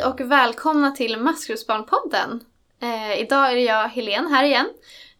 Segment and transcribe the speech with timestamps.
[0.00, 2.44] Hej och välkomna till Maskrosbarnpodden!
[2.82, 4.66] Eh, idag är det jag, Helene, här igen.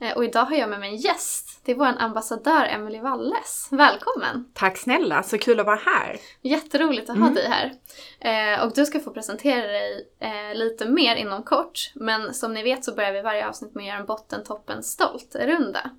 [0.01, 1.61] Eh, och idag har jag med mig en gäst.
[1.65, 3.69] Det är vår ambassadör Emelie Walles.
[3.71, 4.53] Välkommen!
[4.55, 6.17] Tack snälla, så kul att vara här.
[6.43, 7.73] Jätteroligt att ha dig här.
[8.21, 11.93] Eh, och du ska få presentera dig eh, lite mer inom kort.
[11.95, 14.83] Men som ni vet så börjar vi varje avsnitt med att göra en botten, toppen,
[14.83, 15.91] stolt-runda.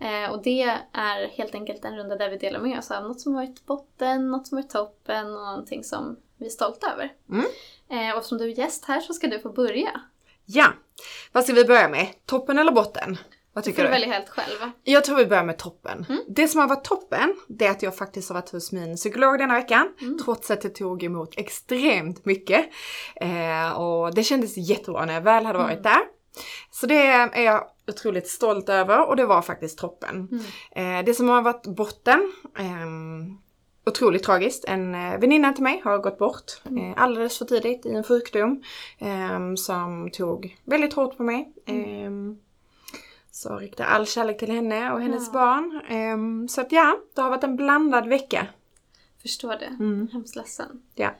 [0.00, 0.62] Eh, och det
[0.92, 4.30] är helt enkelt en runda där vi delar med oss av något som varit botten,
[4.30, 7.12] något som varit toppen och någonting som vi är stolta över.
[7.90, 10.00] Eh, och eftersom du är gäst här så ska du få börja.
[10.44, 10.66] Ja,
[11.32, 12.06] vad ska vi börja med?
[12.26, 13.18] Toppen eller botten?
[13.52, 13.90] Vad Du tycker får du?
[13.90, 14.70] välja helt själv.
[14.82, 16.06] Jag tror vi börjar med toppen.
[16.28, 19.38] Det som har varit toppen, det är att jag faktiskt har varit hos min psykolog
[19.38, 19.88] denna veckan.
[20.24, 22.66] Trots att det tog emot extremt mycket.
[23.16, 26.00] Eh, och det kändes jättebra när jag väl hade varit där.
[26.70, 30.28] Så det är jag otroligt stolt över och det var faktiskt toppen.
[30.70, 33.38] Eh, det som har varit botten, ehm,
[33.86, 34.64] otroligt tragiskt.
[34.64, 38.62] En eh, väninna till mig har gått bort eh, alldeles för tidigt i en sjukdom
[38.98, 41.52] ehm, som tog väldigt hårt på mig.
[41.66, 42.38] Ehm,
[43.30, 45.32] så riktar all kärlek till henne och hennes Ja.
[45.32, 45.80] barn.
[45.88, 48.46] Ehm, så att ja, det har varit en blandad vecka.
[49.22, 49.66] Förstår det.
[49.80, 50.08] Mm.
[50.12, 50.82] Hemskt ledsen.
[50.94, 51.10] Ja.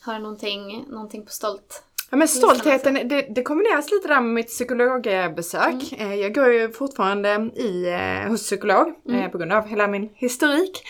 [0.00, 1.82] Har du någonting, någonting på stolt?
[2.10, 5.92] Ja men stoltheten, det, det kombineras lite där med mitt psykologbesök.
[5.98, 10.10] Eh, Jag går ju fortfarande i, eh, hos psykolog eh, på grund av hela min
[10.14, 10.82] historik.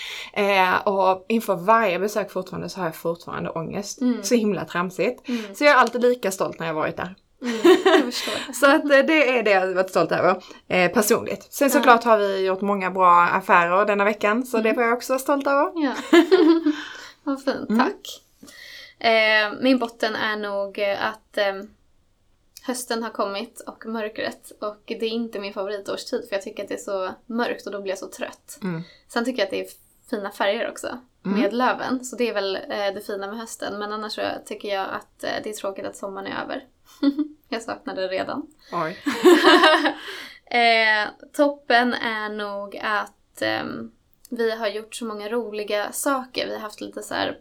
[0.84, 3.98] Och inför varje besök fortfarande så har jag fortfarande ångest.
[4.22, 5.20] Så himla tramsigt.
[5.54, 7.14] Så jag är alltid lika stolt när jag varit där.
[7.42, 8.12] Mm.
[8.54, 8.96] Så att det
[9.38, 11.46] är det jag har varit stolt över eh, personligt.
[11.50, 15.12] Sen såklart har vi gjort många bra affärer denna veckan så det får jag också
[15.12, 15.70] vara stolt över.
[15.74, 15.92] Ja.
[17.24, 18.22] Vad fint, tack.
[18.98, 21.54] Eh, min botten är nog eh, att eh,
[22.62, 26.68] hösten har kommit och mörkret och det är inte min favoritårstid för jag tycker att
[26.68, 28.58] det är så mörkt och då blir jag så trött.
[28.62, 28.82] Mm.
[29.08, 29.68] Sen tycker jag att det är
[30.10, 33.92] fina färger också med löven så det är väl eh, det fina med hösten men
[33.92, 36.64] annars så tycker jag att eh, det är tråkigt att sommaren är över.
[37.48, 38.46] jag saknar det redan.
[38.72, 38.98] Oj.
[40.50, 43.90] Eh, toppen är nog att ehm,
[44.30, 46.46] vi har gjort så många roliga saker.
[46.46, 47.38] Vi har haft lite så här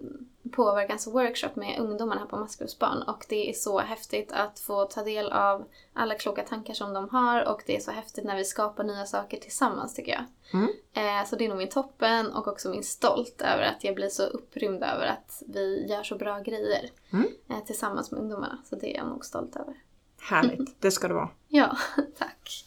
[0.58, 5.32] påverkansworkshop med ungdomarna här på Maskrosbarn och det är så häftigt att få ta del
[5.32, 8.84] av alla kloka tankar som de har och det är så häftigt när vi skapar
[8.84, 10.24] nya saker tillsammans tycker jag.
[10.54, 10.70] Mm.
[10.94, 14.10] Eh, så det är nog min toppen och också min stolt över att jag blir
[14.10, 17.28] så upprymd över att vi gör så bra grejer Mm.
[17.50, 18.58] eh, tillsammans med ungdomarna.
[18.70, 19.74] Så det är jag nog stolt över.
[20.22, 21.30] Härligt, det ska det vara.
[21.48, 21.78] Ja,
[22.18, 22.66] tack.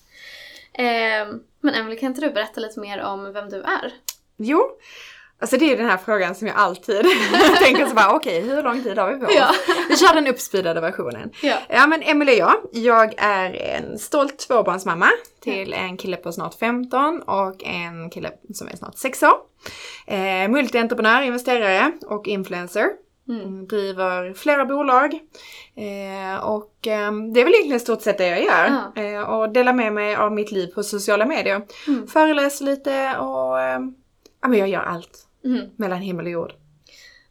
[0.72, 3.94] Ehm, men Emily, kan inte du berätta lite mer om vem du är?
[4.36, 4.60] Jo,
[5.40, 6.96] alltså det är den här frågan som jag alltid
[7.62, 9.32] tänker så bara okej, hur lång tid har vi på oss?
[9.34, 9.48] Ja.
[9.88, 11.30] Vi kör den uppspeedade versionen.
[11.42, 11.56] Ja.
[11.68, 15.08] Ja men Emelie och jag, jag är en stolt tvåbarnsmamma
[15.42, 19.36] till en kille på snart 15 och en kille som är snart 6 år.
[20.06, 22.86] Eh, multientreprenör, investerare och influencer.
[23.28, 25.14] Mm, Driver flera bolag.
[25.76, 28.90] Eh, och eh, det är väl egentligen stort sett det jag gör.
[28.94, 29.02] Ja.
[29.02, 31.62] Eh, och delar med mig av mitt liv på sociala medier.
[31.88, 32.06] Mm.
[32.06, 33.80] Föreläser lite och eh,
[34.42, 35.26] ja, men jag gör allt.
[35.44, 35.70] Mm.
[35.76, 36.52] Mellan himmel och jord.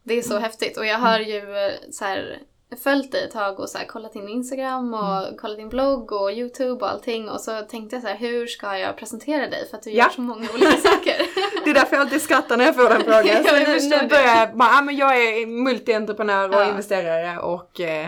[0.04, 2.40] Det är så häftigt och jag har ju eh, så här,
[2.84, 6.32] följt dig ett tag och så här, kollat din Instagram och kollat din blogg och
[6.32, 9.78] Youtube och allting och så tänkte jag så här, hur ska jag presentera dig för
[9.78, 10.04] att du Ja.
[10.04, 11.16] gör så många olika saker.
[11.64, 13.26] Det är därför jag alltid skrattar när jag får den frågan.
[13.28, 16.70] Ja, Så jag nu, nu börjar jag bara, ja men jag är multientreprenör och Ja.
[16.70, 18.08] investerare och eh,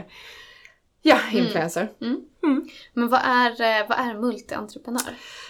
[1.02, 1.88] ja, influencer.
[2.94, 5.02] Men vad är, eh, vad är multientreprenör?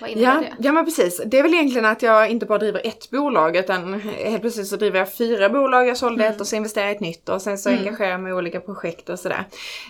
[0.02, 0.54] Vad innebär Ja, det?
[0.60, 1.22] ja men precis.
[1.26, 4.76] Det är väl egentligen att jag inte bara driver ett bolag utan helt plötsligt så
[4.76, 5.88] driver jag fyra bolag.
[5.88, 6.34] Jag sålde Mm.
[6.36, 8.34] ett och så investerar jag i ett nytt och sen så engagerar jag mig i
[8.36, 9.46] olika projekt och sådär.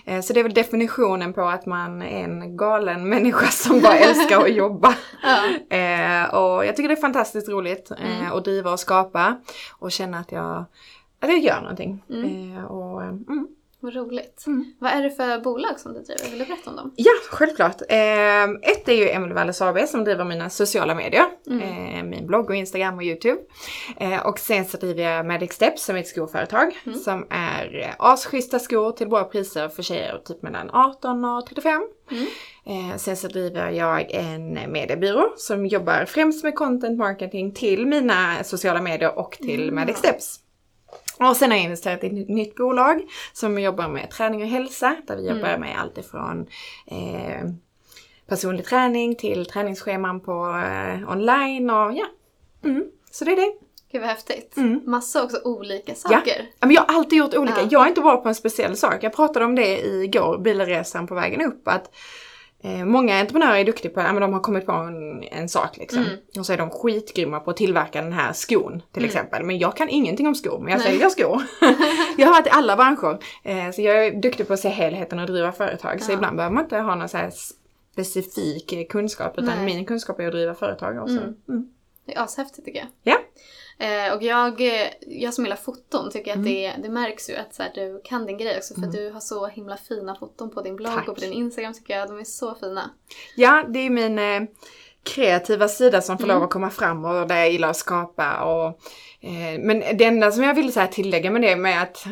[0.06, 3.96] Eh, Så det är väl definitionen på att man är en galen människa som bara
[3.98, 4.94] älskar att jobba.
[5.22, 5.76] Ja.
[5.76, 8.32] Eh, och jag tycker det är fantastiskt roligt Mm.
[8.32, 9.36] att driva och skapa
[9.78, 10.64] och känna att jag,
[11.20, 12.04] att jag gör någonting.
[12.08, 13.46] Eh, och, mm.
[13.82, 14.44] Vad roligt.
[14.46, 14.64] Mm.
[14.78, 16.30] Vad är det för bolag som du driver?
[16.30, 16.92] Vill du berätta om dem?
[16.96, 17.80] Ja, självklart.
[17.88, 21.24] Eh, ett är ju Emelie Walles AB som driver mina sociala medier.
[21.46, 21.62] Mm.
[21.96, 23.40] Eh, min blogg och Instagram och YouTube.
[23.96, 26.78] Eh, och sen så driver jag Magic Steps som är ett skoföretag.
[26.86, 26.98] Mm.
[26.98, 31.82] Som är eh, asschyssta skor till bra priser för tjejer typ mellan 18 och 35.
[32.10, 32.26] Mm.
[32.66, 38.44] Eh, sen så driver jag en mediebyrå som jobbar främst med content marketing till mina
[38.44, 39.74] sociala medier och till Mm.
[39.74, 40.38] Magic Steps.
[41.18, 44.96] Och sen har jag investerat i ett nytt bolag som jobbar med träning och hälsa.
[45.06, 46.46] Där vi jobbar med allt ifrån
[46.86, 47.48] eh,
[48.26, 52.06] personlig träning till träningsscheman på eh, online och ja.
[52.64, 52.84] Mm.
[53.10, 53.52] Så det är det.
[53.92, 54.56] Gud vad häftigt.
[54.56, 54.80] Mm.
[54.84, 56.50] Massa också olika saker.
[56.60, 57.60] Ja, men jag har alltid gjort olika.
[57.60, 57.68] Ja.
[57.70, 58.96] Jag är inte bra på en speciell sak.
[59.00, 61.68] Jag pratade om det igår, bilresan på vägen upp.
[61.68, 61.94] Att
[62.84, 66.02] många entreprenörer är duktiga på, ja men de har kommit på en, en sak liksom.
[66.02, 66.16] Mm.
[66.38, 69.08] Och så är de skitgrymma på att tillverka den här skon till Mm.
[69.08, 69.44] exempel.
[69.44, 71.42] Men jag kan ingenting om skor, men jag säljer skor.
[72.18, 73.18] jag har varit i alla branscher.
[73.42, 76.02] Eh, så jag är duktig på att se helheten och driva företag.
[76.02, 76.14] Så Ja.
[76.14, 77.18] ibland behöver man inte ha någon så
[77.92, 79.64] specifik eh, kunskap, utan Nej.
[79.64, 81.02] min kunskap är att driva företag.
[81.02, 81.16] Och så.
[81.16, 81.34] Mm.
[81.48, 81.68] Mm.
[82.06, 82.88] Det är ashäftigt tycker jag.
[83.02, 83.18] Ja.
[83.82, 84.60] Eh, och jag,
[85.00, 86.40] jag som gillar foton tycker Mm.
[86.40, 89.10] att det, det märks ju att så här, du kan din grej också för du
[89.10, 91.08] har så himla fina foton på din blogg Tack.
[91.08, 92.08] och på din Instagram tycker jag.
[92.08, 92.90] De är så fina.
[93.36, 94.42] Ja, det är min eh,
[95.04, 96.34] kreativa sida som får Mm.
[96.36, 98.40] lov att komma fram och där jag gillar att skapa.
[98.44, 98.66] Och,
[99.28, 102.04] eh, men det enda som jag vill så här tillägga med det med att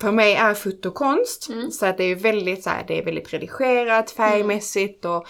[0.00, 1.48] för mig är foto konst.
[1.48, 1.70] Mm.
[1.70, 5.26] Så att det är väldigt så här, det är väldigt redigerat färgmässigt och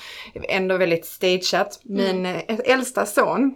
[0.48, 1.80] ändå väldigt stageat.
[1.84, 3.54] Min eh, äldsta son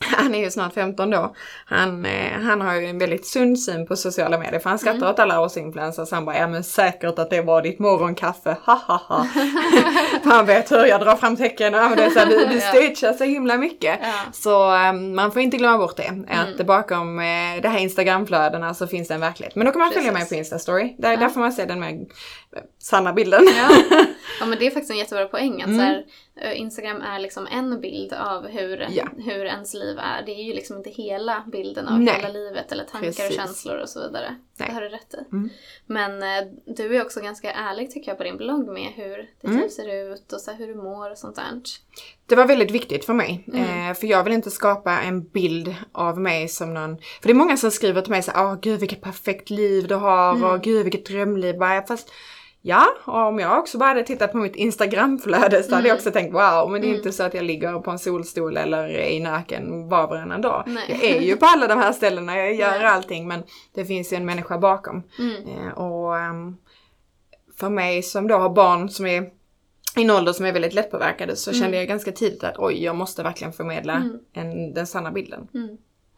[0.00, 1.34] han är ju snart 15 då.
[1.66, 4.98] Han, eh, han har ju en väldigt sund syn på sociala medier för han skrattar
[4.98, 5.10] Mm.
[5.10, 6.10] åt alla oss influencers.
[6.10, 9.24] Han bara, ja men säkert att det var ditt morgonkaffe, ha ha ha.
[10.22, 13.24] för han vet hur jag drar fram tecken och använder så här, du, stagear så
[13.24, 13.98] himla mycket.
[14.02, 14.12] Ja.
[14.32, 16.08] Så eh, man får inte glömma bort det.
[16.28, 16.66] Att Mm.
[16.66, 17.24] bakom eh,
[17.62, 19.54] det här Instagramflödena så finns det en verklighet.
[19.54, 20.28] Men då kan man följa mig Precis.
[20.28, 20.94] på Instastory.
[20.98, 21.16] Där, Ja.
[21.16, 23.42] där får man se den med eh, sanna bilden.
[23.56, 23.76] Ja.
[24.40, 25.78] ja men det är faktiskt en jättebra poäng att Mm.
[25.78, 26.00] så här, eh,
[26.54, 29.08] Instagram är liksom en bild av hur, Ja.
[29.18, 30.22] hur ens liv är.
[30.26, 32.14] Det är ju liksom inte hela bilden av Nej.
[32.14, 33.36] hela livet eller tankar och Precis.
[33.36, 34.36] känslor och så vidare.
[34.58, 34.68] Nej.
[34.68, 35.32] Det har du rätt i.
[35.32, 35.50] Mm.
[35.86, 39.44] Men eh, du är också ganska ärlig tycker jag på din blogg med hur ditt
[39.44, 39.60] Mm.
[39.60, 41.44] liv ser ut och så hur du mår och sånt där.
[42.26, 43.44] Det var väldigt viktigt för mig.
[43.52, 43.90] Mm.
[43.90, 46.96] Eh, för jag vill inte skapa en bild av mig som någon...
[46.98, 49.94] För det är många som skriver till mig så åh gud vilket perfekt liv du
[49.94, 50.50] har Mm.
[50.50, 51.58] och gud vilket drömliv.
[51.58, 52.12] Bara, Fast
[52.66, 55.96] ja, om jag också bara hade tittat på mitt Instagramflöde så hade jag Mm.
[55.96, 56.96] också tänkt wow, men det är Mm.
[56.96, 60.62] inte så att jag ligger på en solstol eller i Nöken var och varannan dag.
[60.66, 60.84] Nej.
[60.88, 62.84] Jag är ju på alla de här ställena, jag gör Nej.
[62.84, 63.42] allting men
[63.74, 65.02] det finns ju en människa bakom.
[65.18, 65.36] Mm.
[65.48, 66.56] Eh, och ehm,
[67.58, 69.22] för mig som då har barn som är
[69.96, 71.60] i en ålder som är väldigt lättpåverkade så Mm.
[71.62, 74.18] kände jag ganska tidigt att oj, jag måste verkligen förmedla Mm.
[74.32, 75.48] en, den sanna bilden.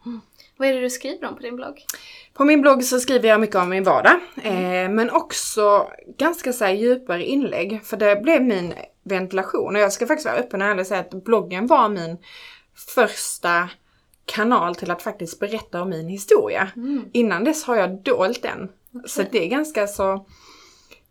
[0.07, 0.21] Mm.
[0.57, 1.85] Vad är det du skriver om på din blogg?
[2.33, 5.87] På min blogg så skriver jag mycket om min vardag, eh, men också
[6.17, 7.79] ganska så djupare inlägg.
[7.83, 8.73] För det blev min
[9.03, 12.17] ventilation och jag ska faktiskt vara öppen och ärlig och säga att bloggen var min
[12.95, 13.69] första
[14.25, 16.67] kanal till att faktiskt berätta om min historia.
[16.75, 17.05] Mm.
[17.13, 18.69] Innan dess har jag dolt den.
[19.05, 20.13] Så det är ganska så...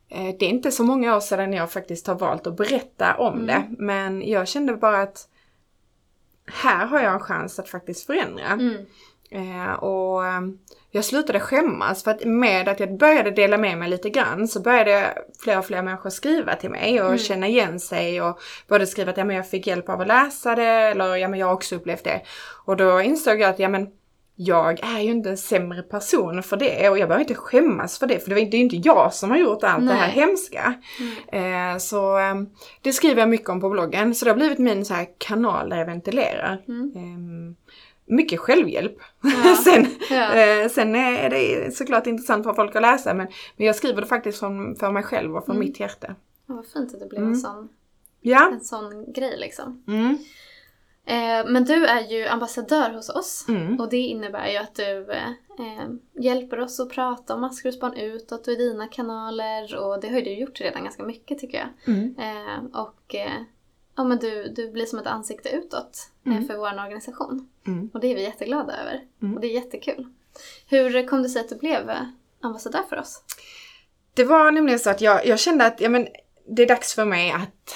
[0.09, 3.35] eh, Det är inte så många år sedan jag faktiskt har valt att berätta om
[3.35, 3.47] Mm.
[3.47, 3.65] det.
[3.79, 5.29] Men jag kände bara att
[6.53, 8.47] här har jag en chans att faktiskt förändra.
[8.47, 8.77] Mm.
[9.31, 10.41] Eh, och eh,
[10.91, 14.61] jag slutade skämmas för att med att jag började dela med mig lite grann så
[14.61, 17.19] började fler och fler människor skriva till mig och Mm.
[17.19, 18.39] känna igen sig och
[18.69, 21.41] både skriva att ja, men jag fick hjälp av att läsa det eller ja men
[21.41, 22.23] jag har också upplevt det.
[22.65, 23.89] Och då insåg jag att ja men
[24.39, 28.07] jag är ju inte en sämre person för det och jag behöver inte skämmas för
[28.07, 30.11] det för det är ju inte jag som har gjort allt det här Nej.
[30.17, 30.75] hemska.
[31.33, 32.35] Eh, så eh,
[32.83, 35.69] det skriver jag mycket om på bloggen så det har blivit min så här kanal
[35.69, 36.63] där jag ventilerar.
[36.69, 36.93] Mm.
[36.97, 37.57] Ehm,
[38.07, 38.97] mycket självhjälp.
[39.23, 39.55] Ja.
[39.65, 40.33] sen, Ja.
[40.35, 44.07] eh, sen är det såklart intressant för folk att läsa men, men jag skriver det
[44.07, 45.67] faktiskt från, för mig själv och från Mm.
[45.69, 46.15] mitt hjärta.
[46.47, 47.33] Ja, vad fint att det blev Mm.
[47.33, 47.69] en, sån,
[48.21, 48.51] Ja.
[48.53, 49.83] en sån grej liksom.
[51.07, 53.45] Eh, men du är ju ambassadör hos oss.
[53.49, 53.81] Mm.
[53.81, 55.89] Och det innebär ju att du eh,
[56.19, 59.77] hjälper oss att prata om maskrosbarn utåt och i dina kanaler.
[59.77, 61.95] Och det har ju du gjort redan ganska mycket tycker jag.
[61.95, 62.15] Mm.
[62.19, 63.43] Eh, och eh,
[63.97, 66.47] ja, men du, du blir som ett ansikte utåt eh, Mm.
[66.47, 67.49] för vår organisation.
[67.67, 67.91] Mm.
[67.95, 69.01] Och det är vi jätteglada över.
[69.23, 69.35] Mm.
[69.35, 70.07] Och det är jättekul.
[70.69, 71.91] Hur kom det sig att du blev
[72.41, 73.23] ambassadör för oss?
[74.15, 76.09] Det var nämligen så att jag, jag kände att ja, men,
[76.49, 77.75] det är dags för mig att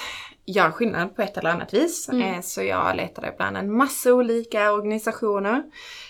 [0.51, 2.09] göra skillnad på ett eller annat vis.
[2.09, 2.33] Mm.
[2.35, 5.63] Eh, så jag letade bland en massa olika organisationer.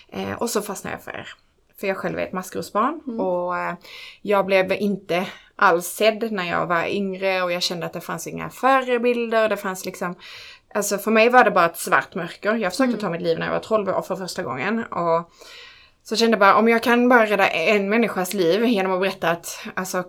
[0.08, 1.28] Eh, och så fastnade jag för er.
[1.80, 3.20] För jag själv är ett maskrosbarn Mm.
[3.20, 3.74] och eh,
[4.22, 8.26] jag blev inte alls sedd när jag var yngre och jag kände att det fanns
[8.26, 9.48] inga förebilder.
[9.48, 10.14] Det fanns liksom
[10.74, 12.54] Alltså för mig var det bara ett svart mörker.
[12.54, 13.00] Jag försökte Mm.
[13.00, 14.84] ta mitt liv när jag var 12 år för första gången.
[14.84, 15.30] Och
[16.02, 19.30] så kände jag bara, om jag kan bara rädda en människas liv genom att berätta
[19.30, 20.04] att, alltså,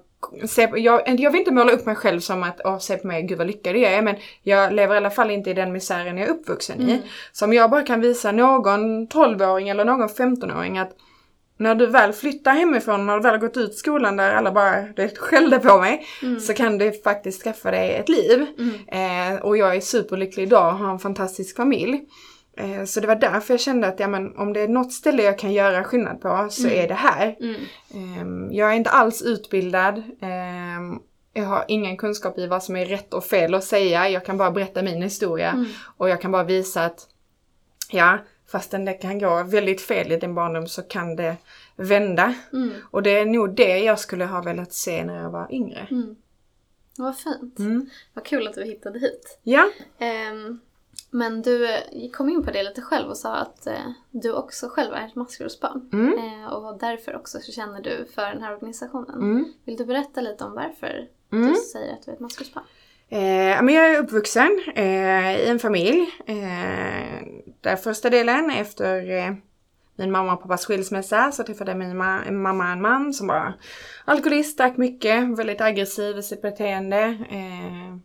[0.45, 3.23] se, jag, jag vill inte måla upp mig själv som att, åh, se på mig,
[3.23, 6.17] gud vad lyckad jag är, men jag lever i alla fall inte i den misären
[6.17, 6.91] jag är uppvuxen i.
[6.91, 7.03] Mm.
[7.31, 10.91] Så om jag bara kan visa någon 12-åring eller någon 15-åring att
[11.57, 14.81] när du väl flyttar hemifrån, när du väl har gått ut skolan där alla bara
[14.81, 16.39] det skällde på mig, Mm.
[16.39, 18.45] så kan du faktiskt skaffa dig ett liv.
[18.59, 19.33] Mm.
[19.35, 22.01] Eh, och jag är superlycklig idag och har en fantastisk familj.
[22.57, 25.23] Eh, så det var därför jag kände att ja, men, om det är något ställe
[25.23, 26.79] jag kan göra skillnad på så Mm.
[26.79, 27.35] är det här.
[27.39, 27.55] Mm.
[27.93, 30.03] Ehm, jag är inte alls utbildad.
[30.21, 30.99] Ehm,
[31.33, 34.09] jag har ingen kunskap i vad som är rätt och fel att säga.
[34.09, 35.49] Jag kan bara berätta min historia.
[35.51, 35.65] Mm.
[35.97, 37.07] Och jag kan bara visa att
[37.91, 38.17] ja,
[38.51, 41.35] fastän det kan gå väldigt fel i din barndom så kan det
[41.75, 42.33] vända.
[42.53, 42.71] Mm.
[42.91, 45.87] Och det är nog det jag skulle ha velat se när jag var yngre.
[45.91, 46.15] Mm.
[46.97, 47.59] Vad fint.
[47.59, 47.89] Mm.
[48.13, 49.39] Vad kul att du hittade hit.
[49.43, 49.69] Ja.
[50.31, 50.59] Um,
[51.13, 51.67] men du
[52.13, 55.15] kom in på det lite själv och sa att eh, du också själv är ett
[55.15, 55.89] maskrosbarn.
[55.93, 56.17] Mm.
[56.17, 59.15] Eh, och därför också så känner du för den här organisationen.
[59.15, 59.45] Mm.
[59.65, 61.53] Vill du berätta lite om varför mm.
[61.53, 62.63] du säger att du är ett maskrosbarn?
[63.09, 67.27] Eh, men jag är uppvuxen eh, i en familj eh,
[67.61, 69.33] där första delen efter eh,
[69.95, 73.53] min mamma och pappas skilsmässa så träffade min ma mamma en man som var
[74.05, 77.01] alkoholist, drack mycket, väldigt aggressiv i sitt beteende.
[77.29, 77.97] Eh,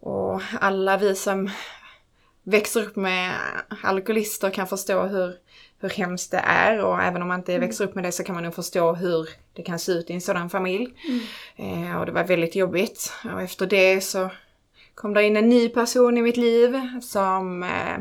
[0.00, 1.50] och alla vi som
[2.42, 3.36] växer upp med
[3.82, 5.34] alkoholister kan förstå hur,
[5.80, 7.68] hur hemskt det är och även om man inte mm.
[7.68, 10.12] växer upp med det så kan man nog förstå hur det kan se ut i
[10.12, 10.88] en sådan familj.
[11.08, 11.84] Mm.
[11.84, 13.12] Eh, och det var väldigt jobbigt.
[13.34, 14.30] Och efter det så
[14.94, 18.00] kom det in en ny person i mitt liv som eh, eh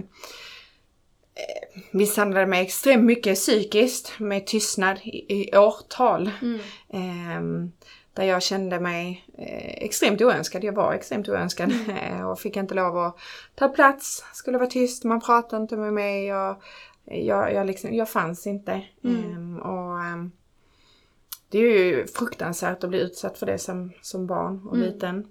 [1.91, 6.31] misshandlade mig extremt mycket psykiskt med tystnad i, i årtal.
[6.41, 6.60] Mm.
[6.93, 7.72] Eh,
[8.19, 10.63] där jag kände mig eh, extremt oönskad.
[10.63, 12.25] Jag var extremt oönskad mm.
[12.27, 13.17] och fick inte lov att
[13.55, 16.25] ta plats, skulle vara tyst, man pratade inte med mig.
[16.25, 16.61] Jag,
[17.05, 18.81] jag, jag, liksom, jag fanns inte.
[19.03, 19.38] Mm.
[19.38, 20.31] Um, och um,
[21.49, 24.88] Det är ju fruktansvärt att bli utsatt för det som, som barn och mm.
[24.88, 25.27] liten.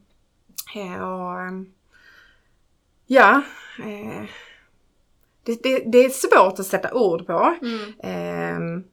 [0.76, 1.66] Uh, och,
[3.06, 3.42] ja,
[3.78, 4.24] uh,
[5.42, 7.56] det, det, det, är svårt att sätta ord på.
[7.62, 8.84] Mm.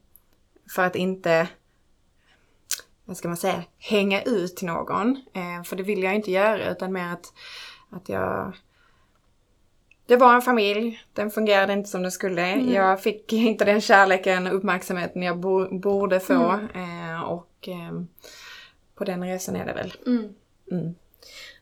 [0.75, 1.47] för att inte
[3.05, 5.21] vad ska man säga, hänga ut någon.
[5.33, 7.33] Eh, för det vill jag inte göra utan mer att,
[7.89, 8.53] att jag
[10.07, 12.41] det var en familj, den fungerade inte som den skulle.
[12.41, 12.73] Mm.
[12.73, 16.33] Jag fick inte den kärleken och uppmärksamheten jag bo, borde få.
[16.73, 17.13] Mm.
[17.13, 18.01] Eh, och eh,
[18.95, 19.93] på den resan är det väl.
[20.05, 20.33] Mm.
[20.71, 20.95] mm.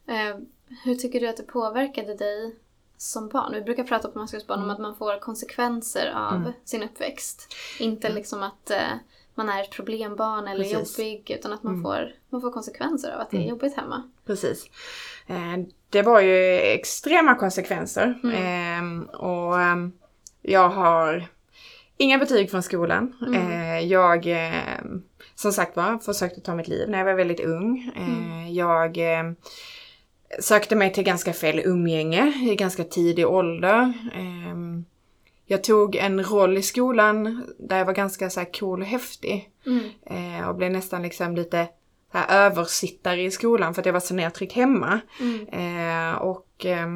[0.07, 0.37] Eh,
[0.83, 2.55] hur tycker du att det påverkade dig
[2.97, 3.53] som barn?
[3.53, 4.73] Vi brukar prata på maskrosbarn om mm.
[4.73, 6.53] att man får konsekvenser av mm.
[6.65, 7.55] sin uppväxt.
[7.79, 8.93] Inte liksom att eh,
[9.35, 10.99] man är ett problembarn eller Precis.
[10.99, 11.83] jobbig utan att man, mm.
[11.83, 13.49] får, man får konsekvenser av att det är mm.
[13.49, 14.09] jobbigt hemma.
[14.25, 14.65] Precis.
[15.27, 15.57] Eh,
[15.89, 18.19] det var ju extrema konsekvenser.
[18.23, 19.01] Mm.
[19.01, 19.75] Eh, och eh,
[20.41, 21.27] jag har
[21.97, 23.13] inga betyg från skolan.
[23.27, 23.51] Mm.
[23.51, 25.03] Eh, jag, ehm,
[25.35, 27.91] som sagt var, försökte ta mitt liv när jag var väldigt ung.
[27.95, 28.53] Eh, mm.
[28.53, 29.35] Jag ehm,
[30.39, 33.93] sökte mig till ganska fel umgänge i ganska tidig ålder.
[35.45, 39.49] Jag tog en roll i skolan där jag var ganska så här cool och häftig.
[39.65, 39.89] Mm.
[40.05, 41.67] Eh, och blev nästan liksom lite
[42.11, 44.99] här, översittare i skolan för att jag var så nedtryckt hemma.
[45.19, 45.47] Mm.
[45.47, 46.87] Eh, och eh,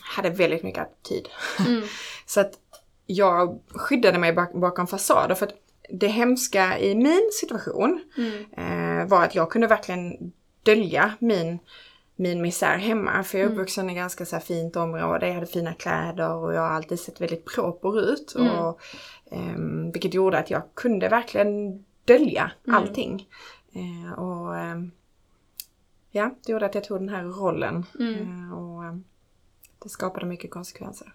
[0.00, 1.28] hade väldigt mycket tid.
[1.66, 1.82] Mm.
[2.26, 2.52] så att
[3.06, 5.54] jag skyddade mig bak bakom fasader för att
[5.90, 8.44] det hemska i min situation mm.
[8.56, 10.32] eh, var att jag kunde verkligen
[10.62, 11.58] dölja min
[12.16, 13.22] min misär hemma.
[13.22, 13.58] För jag är mm.
[13.58, 17.20] uppvuxen i ganska så fint område, jag hade fina kläder och jag har alltid sett
[17.20, 18.34] väldigt proper ut.
[18.38, 18.58] Mm.
[18.58, 18.80] Och,
[19.30, 22.76] um, vilket gjorde att jag kunde verkligen dölja mm.
[22.76, 23.28] allting.
[23.76, 24.90] Uh, och um,
[26.10, 27.86] ja, det gjorde att jag tog den här rollen.
[28.00, 29.04] Uh, och um,
[29.82, 31.12] det skapade mycket konsekvenser.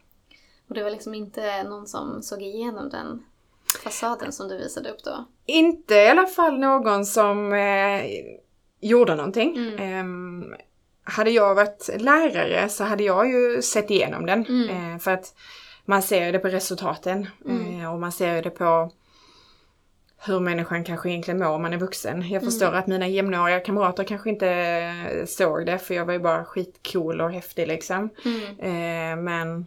[0.67, 3.24] Och det var liksom inte någon som såg igenom den
[3.84, 5.25] fasaden som du visade upp då?
[5.46, 8.03] Inte i alla fall någon som eh,
[8.79, 9.58] gjorde någonting.
[9.58, 10.53] Mm
[11.03, 14.46] hade jag varit lärare så hade jag ju sett igenom den.
[14.46, 14.93] Mm.
[14.93, 15.36] Eh, för att
[15.86, 17.81] man ser det på resultaten mm.
[17.81, 18.91] eh, och man ser det på
[20.25, 22.29] hur människan kanske egentligen mår om man är vuxen.
[22.29, 22.79] Jag förstår mm.
[22.79, 27.31] att mina jämnåriga kamrater kanske inte såg det för jag var ju bara skitcool och
[27.31, 28.10] häftig liksom.
[28.25, 28.60] Mm.
[28.60, 29.65] Eh, men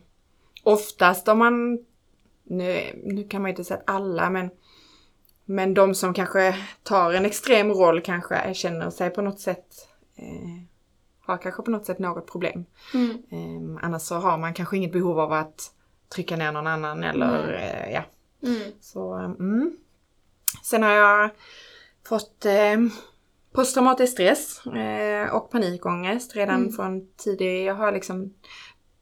[0.62, 1.79] oftast om man,
[2.45, 4.50] nu, nu kan man ju inte säga att alla men
[5.45, 9.67] men de som kanske tar en extrem roll kanske känner sig på något sätt
[10.17, 10.74] eh,
[11.26, 12.64] har kanske på något sätt något problem.
[12.95, 13.23] Mm.
[13.31, 15.71] Um, annars så har man kanske inget behov av att
[16.14, 17.54] trycka ner någon annan eller mm.
[17.54, 18.02] uh, ja.
[18.43, 18.73] Mm.
[18.81, 19.76] Så, um,
[20.62, 21.31] Sen har jag
[22.09, 22.78] fått eh,
[23.52, 26.73] posttraumatisk stress eh, och panikångest redan mm.
[26.73, 28.35] från tidig, jag har liksom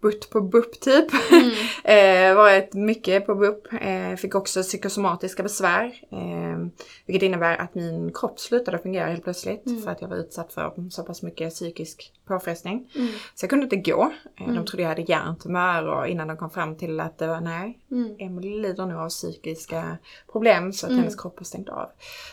[0.02, 1.04] butt på BUP typ.
[1.32, 1.50] Mm.
[2.30, 3.66] eh, varit mycket på BUP.
[3.80, 5.85] Eh, fick också psykosomatiska besvär.
[6.11, 6.66] Eh,
[7.06, 9.82] vilket innebär att min kropp slutade fungera helt plötsligt mm.
[9.82, 12.90] för att jag var utsatt för så pass mycket psykisk påfrestning.
[12.94, 13.09] Mm.
[13.35, 14.02] Så jag kunde inte gå.
[14.40, 14.66] Eh, de mm.
[14.66, 18.16] trodde jag hade hjärntumör och innan de kom fram till att det var nej, mm.
[18.18, 19.99] Emelie lider nu av psykiska
[20.32, 21.02] problem så att mm.
[21.02, 21.88] hennes kropp har stängt av.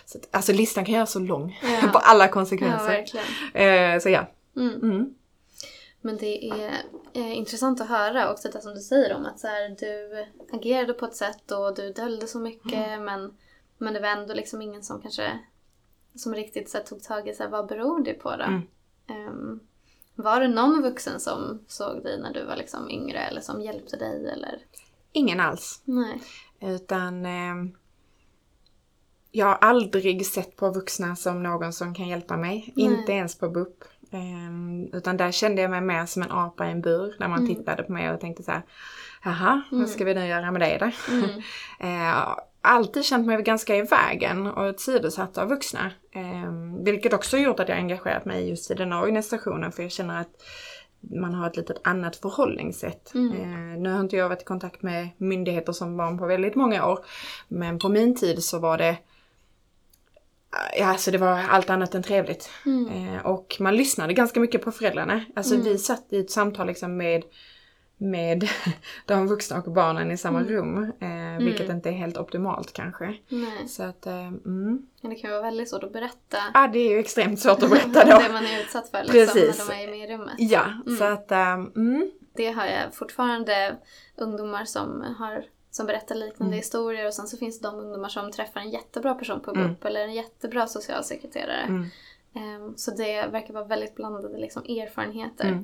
[0.05, 1.87] Så att, alltså listan kan göras så lång ja.
[1.93, 3.05] på alla konsekvenser.
[3.53, 4.27] Ja, eh, så ja.
[6.01, 6.71] Men det är
[7.13, 10.25] eh, intressant att höra också det som du säger om att så här, du
[10.57, 13.05] agerade på ett sätt och du döljde så mycket mm.
[13.05, 13.37] men,
[13.77, 15.39] men det var ändå liksom ingen som kanske
[16.15, 18.43] som riktigt så här, tog tag i så här, vad beror det på då?
[18.43, 18.61] Mm.
[19.27, 19.59] Um,
[20.15, 23.97] var det någon vuxen som såg dig när du var liksom yngre eller som hjälpte
[23.97, 24.59] dig eller?
[25.11, 25.81] Ingen alls.
[25.85, 26.21] Nej.
[26.59, 27.55] Utan eh,
[29.31, 32.73] jag har aldrig sett på vuxna som någon som kan hjälpa mig.
[32.75, 32.85] Nej.
[32.85, 33.83] Inte ens på BUP.
[34.11, 37.39] Eh, utan där kände jag mig mer som en apa i en bur när man
[37.39, 37.55] mm.
[37.55, 38.61] tittade på mig och tänkte så här,
[39.23, 39.87] Jaha, vad mm.
[39.87, 41.13] ska vi nu göra med dig då?
[41.13, 41.29] Mm.
[41.79, 45.91] eh, alltid känt mig ganska i vägen och åsidosatt av vuxna.
[46.11, 46.51] Eh,
[46.83, 50.21] vilket också gjort att jag engagerat mig just i den här organisationen för jag känner
[50.21, 50.43] att
[50.99, 53.13] man har ett lite annat förhållningssätt.
[53.13, 53.33] Mm.
[53.33, 56.87] Eh, nu har inte jag varit i kontakt med myndigheter som barn på väldigt många
[56.87, 56.99] år.
[57.47, 58.97] Men på min tid så var det
[60.77, 62.49] Ja, alltså det var allt annat än trevligt.
[62.65, 63.15] Mm.
[63.15, 65.25] Eh, och man lyssnade ganska mycket på föräldrarna.
[65.35, 65.65] Alltså mm.
[65.65, 67.23] vi satt i ett samtal liksom med
[67.99, 68.49] med
[69.05, 70.51] de vuxna och barnen i samma mm.
[70.51, 70.83] rum.
[70.83, 71.75] Eh, vilket mm.
[71.75, 73.05] inte är helt optimalt kanske.
[73.29, 73.67] Nej.
[73.67, 74.87] Så att, eh, mm.
[75.01, 76.37] Men det kan vara väldigt svårt att berätta.
[76.53, 78.19] Ja, det är ju extremt svårt att berätta då.
[78.19, 79.67] det man är utsatt för liksom, Precis.
[79.69, 80.35] när de är med i rummet.
[80.37, 80.97] Ja, mm.
[80.97, 81.31] så att...
[81.31, 83.75] Um, det har jag fortfarande
[84.17, 85.43] ungdomar som har
[85.79, 86.57] som berättar liknande mm.
[86.57, 89.65] historier och sen så finns det de ungdomar som träffar en jättebra person på BUP
[89.65, 89.77] mm.
[89.81, 91.89] eller en jättebra socialsekreterare.
[92.35, 95.63] Um, så det verkar vara väldigt blandade liksom, erfarenheter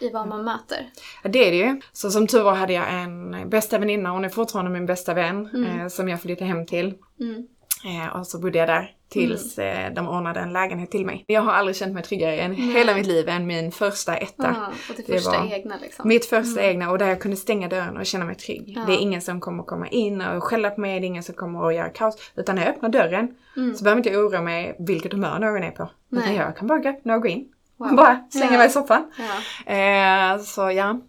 [0.00, 0.90] i vad man möter.
[1.22, 1.80] Ja, det är det ju.
[1.92, 5.50] Så som tur var hade jag en bästa väninna, hon är fortfarande min bästa vän,
[5.54, 5.80] mm.
[5.80, 6.94] eh, som jag flyttade hem till.
[7.20, 7.46] Mm.
[7.84, 9.86] Eh, och så bodde jag där tills mm.
[9.86, 11.24] eh, de ordnade en lägenhet till mig.
[11.26, 14.48] Jag har aldrig känt mig tryggare än hela mitt liv än min första etta.
[14.48, 16.08] Ah, och det första det egna liksom.
[16.08, 16.70] Mitt första mm.
[16.70, 18.78] egna och där jag kunde stänga dörren och känna mig trygg.
[18.78, 18.86] Ah.
[18.86, 21.34] Det är ingen som kommer komma in och skälla på mig, det är ingen som
[21.34, 22.16] kommer att göra kaos.
[22.36, 23.74] Utan när jag öppnar dörren mm.
[23.74, 25.90] så behöver inte jag oroa mig vilket humör någon är på.
[26.08, 26.22] Nej.
[26.22, 27.48] Utan jag kan bara öppna och gå in.
[27.76, 27.96] Wow.
[27.96, 28.58] Bara slänga ja.
[28.58, 29.12] mig i soffan.
[29.18, 29.72] Ja.
[29.72, 31.00] Eh, så ja.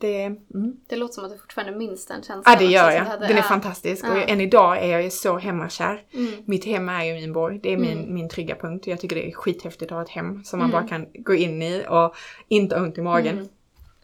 [0.00, 0.76] Det, mm.
[0.88, 2.42] det låter som att du fortfarande minns den känslan.
[2.46, 3.04] Ja det gör jag.
[3.04, 4.04] Hade, den är fantastisk.
[4.04, 6.04] Och än idag är jag ju så hemmakär.
[6.12, 6.32] Mm.
[6.44, 7.60] Mitt hem är ju min borg.
[7.62, 8.14] Det är min, mm.
[8.14, 8.86] min trygga punkt.
[8.86, 10.80] Jag tycker det är skithäftigt att ha ett hem som man mm.
[10.80, 12.14] bara kan gå in i och
[12.48, 13.38] inte ha ont i magen.
[13.38, 13.48] Mm.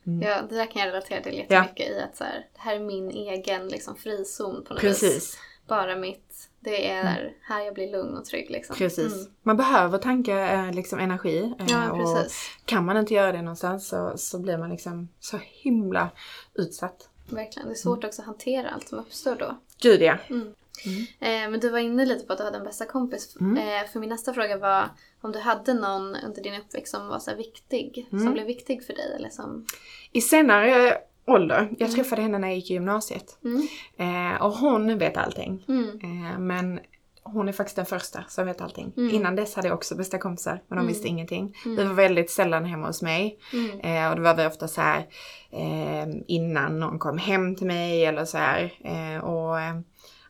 [0.06, 0.28] Mm.
[0.28, 1.94] Ja, det där kan jag relatera till jättemycket ja.
[1.94, 5.16] i att så här, det här är min egen liksom, frizon på något Precis.
[5.16, 5.38] vis.
[5.68, 7.32] Bara mitt det är mm.
[7.42, 8.50] här jag blir lugn och trygg.
[8.50, 8.76] Liksom.
[8.76, 9.12] Precis.
[9.12, 9.26] Mm.
[9.42, 11.54] Man behöver tanka eh, liksom, energi.
[11.58, 12.26] Eh, ja, och
[12.64, 16.10] kan man inte göra det någonstans så, så blir man liksom så himla
[16.54, 17.08] utsatt.
[17.30, 17.68] Verkligen.
[17.68, 18.08] Det är svårt mm.
[18.08, 19.56] också att hantera allt som uppstår då.
[19.80, 20.18] Gud ja.
[20.30, 20.54] Mm.
[20.84, 21.06] Mm.
[21.20, 23.36] Eh, men du var inne lite på att du hade en bästa kompis.
[23.40, 23.56] Mm.
[23.56, 24.88] Eh, för min nästa fråga var
[25.20, 28.06] om du hade någon under din uppväxt som var så viktig.
[28.10, 29.66] Som blev viktig för dig eller som...
[30.12, 31.68] I senare ålder.
[31.70, 31.94] Jag mm.
[31.94, 33.38] träffade henne när jag gick i gymnasiet.
[33.44, 33.68] Mm.
[33.96, 35.64] Eh, och hon vet allting.
[35.68, 36.00] Mm.
[36.02, 36.80] Eh, men
[37.22, 38.92] hon är faktiskt den första som vet allting.
[38.96, 39.14] Mm.
[39.14, 40.86] Innan dess hade jag också bästa kompisar men de mm.
[40.86, 41.56] visste ingenting.
[41.64, 41.76] Mm.
[41.76, 43.38] Vi var väldigt sällan hemma hos mig.
[43.52, 43.80] Mm.
[43.80, 45.06] Eh, och det var vi ofta så här
[45.50, 48.72] eh, innan någon kom hem till mig eller så här.
[48.84, 49.74] Eh, och eh,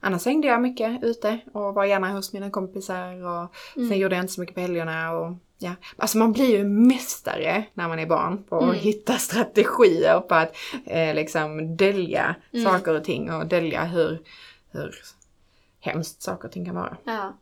[0.01, 4.23] annars hängde jag mycket ute och var gärna hos mina kompisar och sen gjorde jag
[4.23, 8.07] inte så mycket på helgerna och Ja, alltså man blir ju mästare när man är
[8.07, 8.75] barn på att mm.
[8.75, 12.65] hitta strategier på att eh, liksom dölja mm.
[12.65, 14.23] saker och ting och dölja hur,
[14.71, 14.95] hur
[15.81, 16.97] hemskt saker och ting kan vara.
[17.05, 17.37] Ja.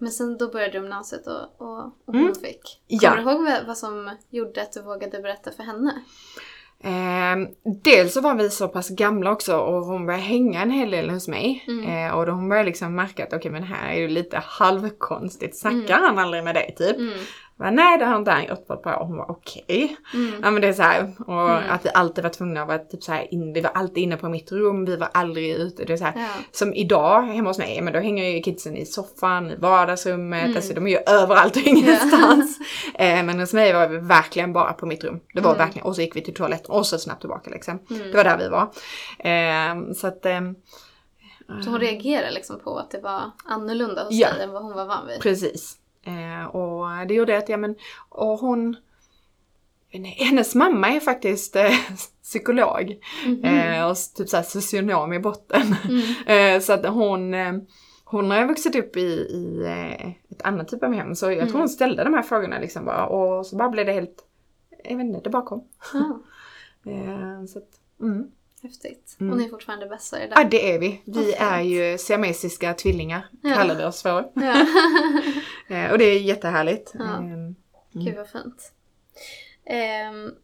[0.00, 2.34] Men sen då började gymnasiet och, och, och hon mm.
[2.34, 2.82] fick.
[3.00, 3.16] Kommer ja.
[3.16, 6.02] du ihåg vad som gjorde att du vågade berätta för henne?
[6.84, 7.48] Eh,
[7.82, 11.10] dels så var vi så pass gamla också och hon började hänga en hel del
[11.10, 11.64] hos mig.
[11.68, 11.88] Mm.
[11.88, 14.42] Eh, och då hon började liksom märka att okej okay, men här är ju lite
[14.44, 16.02] halvkonstigt, snackar mm.
[16.02, 16.96] han aldrig med dig typ?
[16.96, 17.18] Mm.
[17.58, 19.04] Men nej det har inte han gjort på ett par år.
[19.06, 19.64] Hon var okej.
[19.68, 19.96] Okay.
[20.14, 20.40] Mm.
[20.42, 21.70] Ja men det är så här, och mm.
[21.70, 24.16] att vi alltid var tvungna att vara typ så här, in, vi var alltid inne
[24.16, 25.84] på mitt rum, vi var aldrig ute.
[25.84, 26.28] Det är så här, ja.
[26.52, 30.56] Som idag hemma hos mig, men då hänger ju kidsen i soffan, i vardagsrummet, mm.
[30.56, 32.58] alltså de är ju överallt och ingenstans.
[32.98, 33.04] Ja.
[33.04, 35.20] eh, men hos mig var vi verkligen bara på mitt rum.
[35.34, 35.66] Det var mm.
[35.66, 37.78] verkligen, och så gick vi till toaletten och så snabbt tillbaka liksom.
[37.90, 38.10] Mm.
[38.10, 38.62] Det var där vi var.
[39.18, 40.40] Eh, så att eh,
[41.64, 44.72] så hon reagerade liksom på att det var annorlunda hos ja, dig än vad hon
[44.72, 45.20] var van vid?
[45.20, 45.78] precis.
[46.06, 47.74] Eh, och det gjorde att, ja men,
[48.08, 48.76] och hon,
[50.04, 51.70] hennes mamma är faktiskt eh,
[52.22, 53.78] psykolog mm -hmm.
[53.78, 55.76] eh, och typ såhär socionom i botten.
[55.84, 56.02] Mm.
[56.56, 57.52] eh, så att hon, eh,
[58.04, 61.48] hon har vuxit upp i, i eh, ett annat typ av hem så jag mm.
[61.48, 64.24] tror hon ställde de här frågorna liksom bara och så bara blev det helt,
[64.84, 65.68] jag vet inte, det bara kom.
[65.94, 67.46] Ah.
[67.46, 68.30] så att, mm.
[68.66, 69.16] Häftigt.
[69.20, 69.32] Mm.
[69.32, 70.38] Och ni är fortfarande bästar idag?
[70.38, 71.02] Ja det är vi.
[71.04, 73.54] Vi oh, är ju siamesiska tvillingar, ja.
[73.54, 74.30] kallar vi oss för.
[74.34, 74.66] Ja.
[75.68, 76.92] Eh, och det är jättehärligt.
[76.98, 77.16] Ja.
[77.16, 77.54] Mm.
[77.92, 78.72] Gud vad fint.
[80.10, 80.34] Um,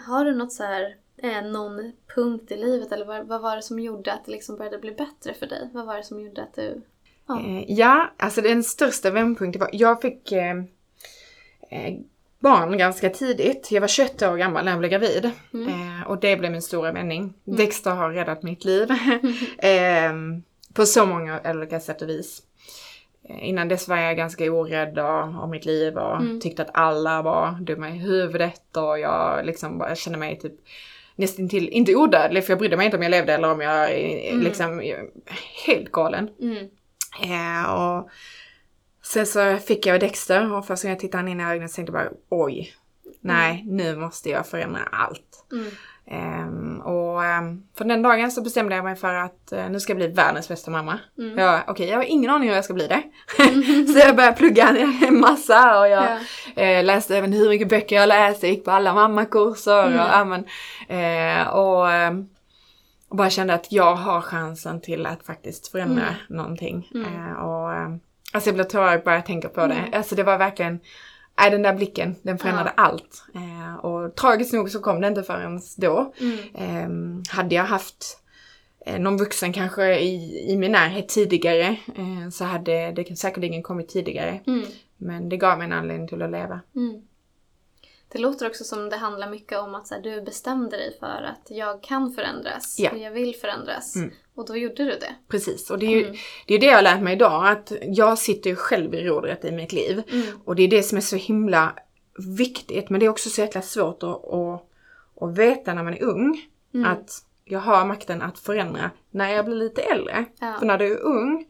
[0.00, 3.62] har du något så här, eh, någon punkt i livet eller vad, vad, var det
[3.62, 5.70] som gjorde att det liksom började bli bättre för dig?
[5.72, 6.82] Vad var det som gjorde att du...
[7.26, 10.56] Ja, eh, ja alltså den största vändpunkten var, jag fick eh,
[11.70, 11.98] eh
[12.38, 13.72] barn ganska tidigt.
[13.72, 15.30] Jag var 21 år gammal när jag blev gravid.
[15.54, 15.68] Mm.
[15.68, 17.34] Eh, och det blev min stora vändning.
[17.46, 17.56] Mm.
[17.56, 18.90] Dexter har räddat mitt liv.
[19.58, 20.12] eh,
[20.74, 22.42] på så många olika sätt och vis.
[23.28, 26.40] Eh, innan dess var jag ganska orädd om mitt liv och mm.
[26.40, 30.54] tyckte att alla var dumma i huvudet och jag liksom bara kände mig typ
[31.16, 34.00] nästan till, inte odödlig för jag brydde mig inte om jag levde eller om jag
[34.00, 34.40] mm.
[34.40, 34.82] liksom,
[35.66, 36.30] helt galen.
[36.40, 36.68] Mm.
[37.22, 38.10] Eh, och
[39.08, 41.74] Sen så fick jag Dexter och första gången jag tittade han in i ögonen så
[41.74, 42.74] tänkte jag bara oj,
[43.20, 45.46] nej nu måste jag förändra allt.
[45.52, 45.66] Mm.
[46.10, 49.90] Um, och um, för den dagen så bestämde jag mig för att uh, nu ska
[49.90, 50.98] jag bli världens bästa mamma.
[51.18, 51.38] Mm.
[51.38, 53.02] Jag, Okej, okay, jag har ingen aning hur jag ska bli det.
[53.92, 54.68] så jag började plugga
[55.08, 56.04] en massa och jag
[56.56, 56.78] yeah.
[56.80, 60.00] uh, läste även hur mycket böcker jag läste, gick på alla mammakurser mm.
[60.00, 60.44] och, amen,
[60.90, 62.28] uh, och, um,
[63.08, 66.14] och bara kände att jag har chansen till att faktiskt förändra mm.
[66.28, 66.90] någonting.
[66.94, 67.36] Mm.
[67.36, 68.00] och,
[68.32, 69.74] alltså jag blev tårögd bara jag tänker på det.
[69.74, 69.90] Mm.
[69.92, 70.80] Alltså det var verkligen
[71.40, 72.82] Nej, den där blicken, den förändrade ja.
[72.82, 73.24] allt.
[73.34, 76.12] Eh, och tragiskt nog så kom det inte förrän då.
[76.20, 76.38] Mm.
[76.54, 78.20] Eh, hade jag haft
[78.86, 83.88] eh, någon vuxen kanske i, i min närhet tidigare eh, så hade det säkerligen kommit
[83.88, 84.40] tidigare.
[84.46, 84.66] Mm.
[84.96, 86.60] Men det gav mig en anledning till att leva.
[86.76, 87.02] Mm.
[88.08, 91.22] Det låter också som det handlar mycket om att så här, du bestämde dig för
[91.22, 92.90] att jag kan förändras ja.
[92.90, 93.96] och jag vill förändras.
[93.96, 94.10] Mm.
[94.38, 95.14] Och då gjorde du det.
[95.28, 96.16] Precis, och det är ju mm.
[96.46, 99.44] det, är det jag har lärt mig idag, att jag sitter ju själv i rodret
[99.44, 100.02] i mitt liv.
[100.10, 100.26] Mm.
[100.44, 101.72] Och det är det som är så himla
[102.18, 104.62] viktigt, men det är också så jäkla svårt att, att,
[105.20, 106.40] att veta när man är ung.
[106.74, 106.90] Mm.
[106.92, 107.10] Att
[107.44, 110.24] jag har makten att förändra när jag blir lite äldre.
[110.40, 110.54] Ja.
[110.58, 111.46] För när du är ung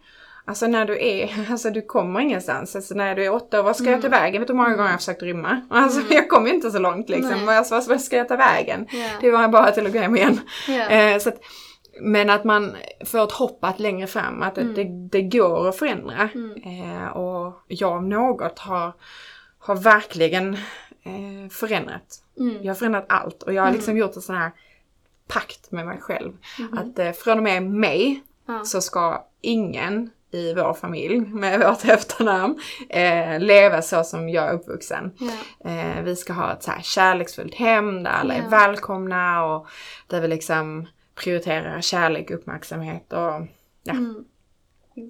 [0.48, 2.77] Alltså när du är, alltså du kommer ingenstans.
[2.77, 3.92] Alltså när du är åtta vad ska mm.
[3.92, 4.20] jag ta mm.
[4.20, 4.40] vägen?
[4.40, 5.61] Vet du hur många gånger jag har försökt rymma?
[5.70, 6.12] Alltså mm.
[6.16, 7.48] jag kommer inte så långt liksom.
[7.48, 8.87] Alltså, vad, vad ska jag ta vägen?
[8.92, 9.20] Yeah.
[9.20, 10.40] Det var bara till att gå hem igen.
[10.68, 11.14] Yeah.
[11.14, 11.40] Eh, så att,
[12.00, 14.74] men att man får ett hopp att längre fram, att mm.
[14.74, 14.84] det,
[15.18, 16.28] det går att förändra.
[16.34, 16.62] Mm.
[16.62, 18.92] Eh, och jag om något har,
[19.58, 20.54] har verkligen
[21.02, 22.22] eh, förändrat.
[22.38, 22.56] Mm.
[22.62, 24.52] Jag har förändrat allt och jag har liksom gjort en sån här
[25.28, 26.32] pakt med mig själv.
[26.58, 26.78] Mm.
[26.78, 28.64] Att eh, från och med mig ja.
[28.64, 34.52] så ska ingen i vår familj med vårt efternamn eh, leva så som jag är
[34.52, 35.12] uppvuxen.
[35.64, 35.98] Yeah.
[35.98, 38.46] Eh, vi ska ha ett så här kärleksfullt hem där alla yeah.
[38.46, 39.66] är välkomna och
[40.06, 40.87] där vi liksom
[41.18, 43.46] prioriterar kärlek, uppmärksamhet och
[43.83, 43.92] ja.
[43.92, 44.24] Mm.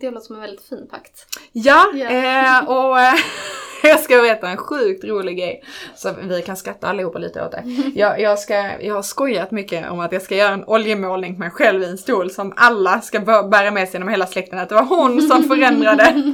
[0.00, 1.26] Det låter som en väldigt fin pakt.
[1.52, 2.58] Ja, yeah.
[2.58, 3.14] eh, och eh,
[3.82, 5.64] jag ska berätta en sjukt rolig grej.
[5.94, 7.62] Så vi kan skratta allihopa lite åt det.
[7.94, 11.40] Jag, jag, ska, jag har skojat mycket om att jag ska göra en oljemålning på
[11.40, 14.58] mig själv i en stol som alla ska bära med sig genom hela släkten.
[14.58, 16.22] Att det var hon som förändrade.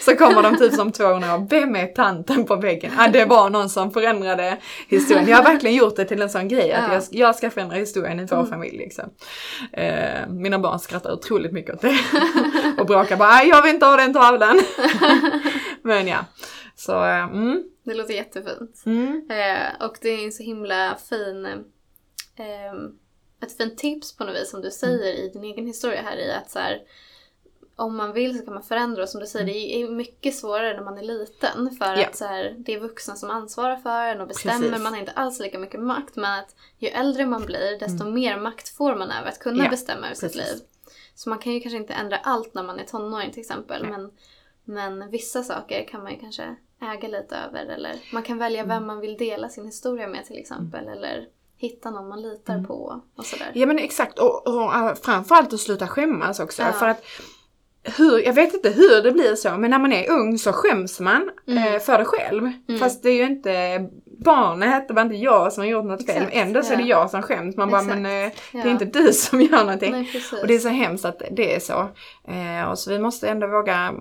[0.00, 2.92] Så kommer de typ som 200 år, vem är tanten på väggen?
[2.98, 5.28] Ah, det var någon som förändrade historien.
[5.28, 8.20] Jag har verkligen gjort det till en sån grej att jag, jag ska förändra historien
[8.20, 8.50] i vår mm.
[8.50, 8.76] familj.
[8.76, 9.04] Liksom.
[9.72, 11.98] Eh, mina barn skrattar otroligt mycket åt det.
[12.78, 14.60] Och bråkar bara, jag vill inte ha den tavlan.
[15.82, 16.24] Men ja.
[16.76, 17.64] Så, eh, mm.
[17.84, 18.82] Det låter jättefint.
[18.86, 19.30] Mm.
[19.30, 21.46] Eh, och det är en så himla fin
[22.36, 22.72] eh,
[23.42, 26.32] ett fint tips på något vis som du säger i din egen historia här i
[26.32, 26.78] att så här,
[27.76, 29.54] om man vill så kan man förändra och som du säger mm.
[29.54, 32.08] det är mycket svårare när man är liten för yeah.
[32.08, 34.82] att så här, det är vuxna som ansvarar för en och bestämmer, Precis.
[34.82, 38.14] man har inte alls lika mycket makt men att ju äldre man blir desto mm.
[38.14, 39.70] mer makt får man över att kunna yeah.
[39.70, 40.58] bestämma över sitt liv.
[41.14, 44.10] Så man kan ju kanske inte ändra allt när man är tonåring till exempel men,
[44.64, 48.70] men vissa saker kan man ju kanske äga lite över eller man kan välja vem
[48.70, 48.86] mm.
[48.86, 50.98] man vill dela sin historia med till exempel mm.
[50.98, 52.66] eller hitta någon man litar mm.
[52.66, 53.50] på och sådär.
[53.54, 56.72] Ja men exakt och, och framförallt att sluta skämmas också ja.
[56.72, 57.04] för att
[57.84, 61.00] hur, jag vet inte hur det blir så, men när man är ung så skäms
[61.00, 61.74] man mm.
[61.74, 62.52] eh, för det själv.
[62.68, 62.80] Mm.
[62.80, 63.86] Fast det är ju inte
[64.24, 66.24] barnet, det var inte jag som har gjort något fel.
[66.30, 67.56] Ändå så är det jag som skäms.
[67.56, 67.86] Man Exakt.
[67.86, 69.92] bara, men eh, det är inte du som gör någonting.
[69.92, 71.88] Nej, och det är så hemskt att det är så.
[72.28, 73.94] Eh, och så vi måste ändå våga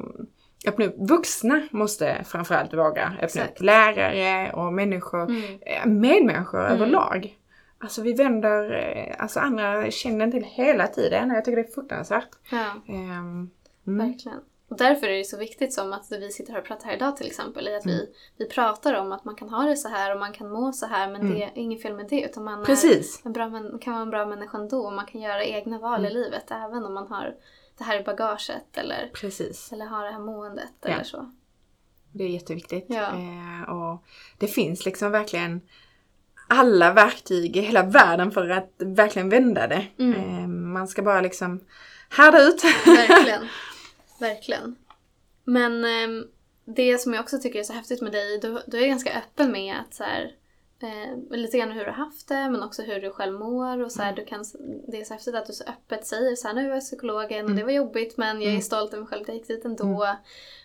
[0.67, 0.95] öppna upp.
[0.97, 3.51] Vuxna måste framförallt våga öppna Exakt.
[3.51, 3.61] upp.
[3.61, 5.43] Lärare och människor, mm.
[5.43, 6.73] Eh, medmänniskor mm.
[6.73, 7.37] överlag.
[7.79, 11.29] Alltså vi vänder eh, alltså andra kinden till hela tiden.
[11.29, 12.29] Jag tycker det är fruktansvärt.
[12.51, 12.65] Ja.
[12.87, 13.49] Um,
[13.87, 14.07] Mm.
[14.07, 14.39] Verkligen.
[14.71, 17.17] Och därför är det så viktigt som att vi sitter här och pratar här idag
[17.17, 17.67] till exempel.
[17.67, 17.97] I att mm.
[17.97, 20.71] vi, vi pratar om att man kan ha det så här och man kan må
[20.71, 21.33] så här men mm.
[21.33, 22.21] det är inget fel med det.
[22.21, 23.21] Utan man Precis.
[23.25, 26.09] En bra, kan vara en bra människa ändå och man kan göra egna val i
[26.09, 26.21] mm.
[26.21, 27.35] livet även om man har
[27.77, 29.71] det här i bagaget eller, Precis.
[29.73, 30.89] eller har det här måendet ja.
[30.89, 31.31] eller så.
[32.11, 32.85] Det är jätteviktigt.
[32.87, 33.07] Ja.
[33.07, 34.03] Eh, och
[34.37, 35.61] det finns liksom verkligen
[36.47, 39.87] alla verktyg i hela världen för att verkligen vända det.
[39.97, 40.39] Mm.
[40.39, 41.59] Eh, man ska bara liksom
[42.09, 42.63] härda ut.
[42.85, 43.47] Verkligen.
[44.21, 44.75] Verkligen.
[45.43, 46.25] Men eh,
[46.65, 49.51] det som jag också tycker är så häftigt med dig, du, du är ganska öppen
[49.51, 50.35] med att så här,
[50.79, 53.83] eh, lite grann hur du har haft det men också hur du själv mår.
[53.83, 54.15] Och så här, mm.
[54.19, 54.45] du kan,
[54.87, 57.45] det är så häftigt att du så öppet säger så här, nu var jag psykologen
[57.45, 57.65] och det mm.
[57.65, 58.61] var jobbigt men jag är mm.
[58.61, 60.03] stolt över mig själv att jag gick dit ändå.
[60.03, 60.15] Mm.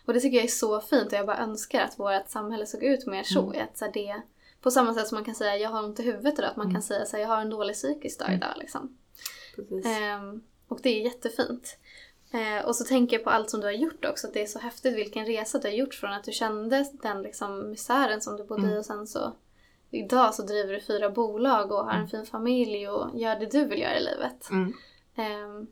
[0.05, 2.83] Och det tycker jag är så fint och jag bara önskar att vårt samhälle såg
[2.83, 3.43] ut mer så.
[3.43, 3.65] Mm.
[3.65, 4.23] Att, så här, det,
[4.61, 6.73] på samma sätt som man kan säga jag har ont i huvudet idag, att man
[6.73, 8.55] kan säga så här, jag har en dålig psykisk dag idag.
[8.57, 8.99] Liksom.
[9.59, 11.79] Um, och det är jättefint.
[12.31, 14.47] Eh, och så tänker jag på allt som du har gjort också, att det är
[14.47, 18.37] så häftigt vilken resa du har gjort från att du kände den liksom misären som
[18.37, 18.77] du bodde mm.
[18.77, 19.33] i och sen så
[19.91, 22.09] idag så driver du fyra bolag och har en mm.
[22.09, 24.51] fin familj och gör det du vill göra i livet.
[24.51, 24.75] Mm.
[25.17, 25.67] Eh,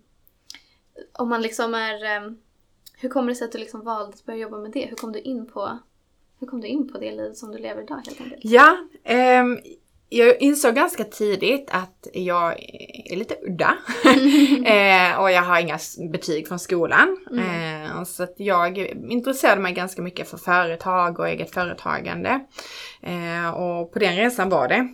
[1.13, 2.33] om man liksom är eh,
[2.97, 4.87] hur kommer det sig att du liksom valde att börja jobba med det?
[4.87, 5.79] Hur kom du in på,
[6.39, 8.45] hur kom du in på det liv som du lever idag helt enkelt?
[8.45, 9.59] Ja, ehm,
[10.19, 12.53] jag insåg ganska tidigt att jag
[13.05, 13.77] är lite udda.
[14.71, 15.79] eh, och jag har inga
[16.13, 17.17] betyg från skolan.
[17.31, 17.85] Mm.
[17.85, 22.41] Eh, så att jag intresserade mig ganska mycket för företag och eget företagande.
[23.03, 24.89] Eh, och på den resan var det.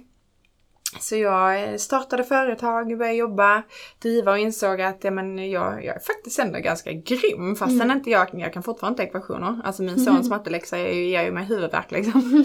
[0.99, 3.63] Så jag startade företag, började jobba,
[4.03, 7.97] driva och insåg att ja, men jag, jag är faktiskt ändå ganska grym fastän mm.
[7.97, 9.61] inte jag, jag kan fortfarande inte ekvationer.
[9.65, 12.21] Alltså min sons matteläxa ger ju mig huvudvärk liksom.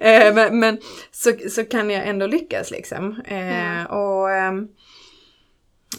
[0.00, 0.78] eh, men, men
[1.10, 3.20] så, så kan jag ändå lyckas liksom.
[3.24, 3.86] Eh, mm.
[3.86, 4.68] Och ehm,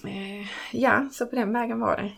[0.04, 2.12] eh, ja, så på den vägen var det.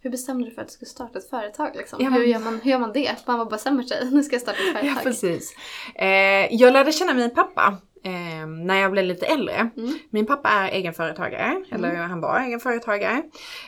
[0.00, 1.70] Hur bestämde du för att du skulle starta ett företag?
[1.76, 1.98] Liksom?
[2.02, 2.20] Ja, men...
[2.20, 3.16] hur, gör man, hur gör man det?
[3.26, 4.90] Man bestämmer sig, nu ska jag starta ett företag.
[4.96, 5.54] Ja, precis.
[5.94, 9.70] Eh, jag lärde känna min pappa eh, när jag blev lite äldre.
[9.76, 9.98] Mm.
[10.10, 11.64] Min pappa är egenföretagare, mm.
[11.72, 13.22] eller han var egenföretagare.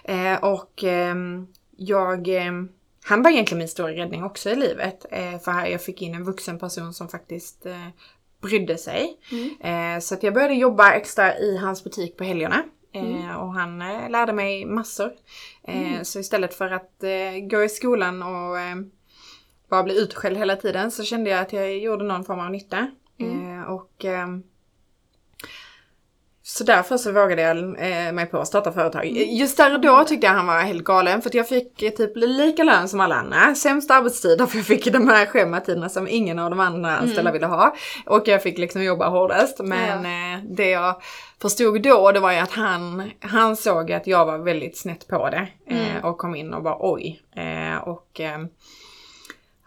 [0.05, 2.69] Eh, och ehm, jag ehm,
[3.05, 5.07] han var egentligen min stora räddning också i livet.
[5.11, 7.89] Eh, för jag fick in en vuxen person som faktiskt eh,
[8.43, 9.19] brydde sig.
[9.33, 9.97] Mm.
[9.97, 12.63] Eh, så att jag började jobba extra i hans butik på helgerna.
[12.93, 13.29] Mm.
[13.29, 15.13] Eh, och han eh, lärde mig massor.
[15.63, 16.05] Eh, mm.
[16.05, 17.05] Så istället för att
[17.51, 18.57] gå i skolan och
[19.71, 22.91] bara bli utskälld hela tiden så kände jag att jag gjorde någon form av nytta.
[23.21, 23.65] Mm.
[23.65, 24.43] och ehm,
[26.43, 29.07] så därför så vågade jag eh, mig på att starta företag.
[29.07, 29.37] Mm.
[29.37, 31.91] Just där och då tyckte jag han var helt galen för att jag fick eh,
[31.91, 33.55] typ lika lön som alla andra.
[33.55, 37.33] Sämst arbetstider för jag fick de här schematiderna som ingen av de andra anställda mm.
[37.33, 37.75] ville ha.
[38.07, 39.61] Och jag fick liksom jobba hårdast.
[39.61, 40.35] Men ja.
[40.35, 41.03] eh, det jag
[41.43, 45.31] förstod då det var ju att han, han såg att jag var väldigt snett på
[45.31, 45.49] det.
[45.67, 46.05] Eh, mm.
[46.05, 47.23] och kom in och bara oj.
[47.37, 48.49] Eh, och ehm,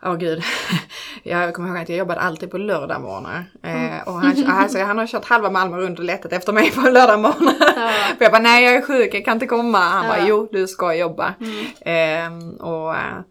[0.05, 0.43] Åh oh, gud.
[1.23, 3.45] Jag kommer ihåg att jag jobbade alltid på lördagmorgnar.
[3.63, 4.07] Eh, mm.
[4.07, 7.55] och han, alltså, han har kört halva Malmö runt och letat efter mig på lördagmorgnar.
[7.59, 7.89] Ja.
[8.17, 9.77] För jag bara, nej jag är sjuk, jag kan inte komma.
[9.77, 10.11] Han ja.
[10.11, 11.33] bara, jo du ska jobba.
[11.39, 11.65] Mm.
[11.81, 13.21] Eh, och eh,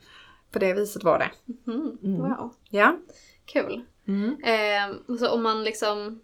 [0.52, 1.30] på det viset var det.
[1.72, 1.98] Mm.
[2.02, 2.20] mm.
[2.20, 2.54] Wow.
[2.70, 2.96] Ja.
[3.44, 3.82] Kul.
[4.08, 4.37] Mm.
[4.44, 6.20] Eh, så om man liksom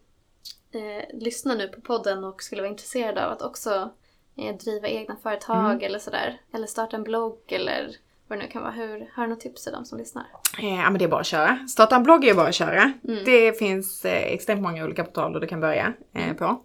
[0.72, 3.90] eh, lyssnar nu på podden och skulle vara intresserad av att också
[4.36, 5.82] eh, driva egna företag mm.
[5.82, 6.40] eller sådär.
[6.52, 7.96] Eller starta en blogg eller
[8.28, 8.72] vad det nu kan vara.
[8.72, 10.26] Hur, har du något tips till de som lyssnar?
[10.58, 11.58] Eh, ja men det är bara att köra.
[11.68, 12.92] Starta en blogg är bara att köra.
[13.08, 13.24] Mm.
[13.24, 16.62] Det finns eh, extremt många olika portaler du kan börja eh, på.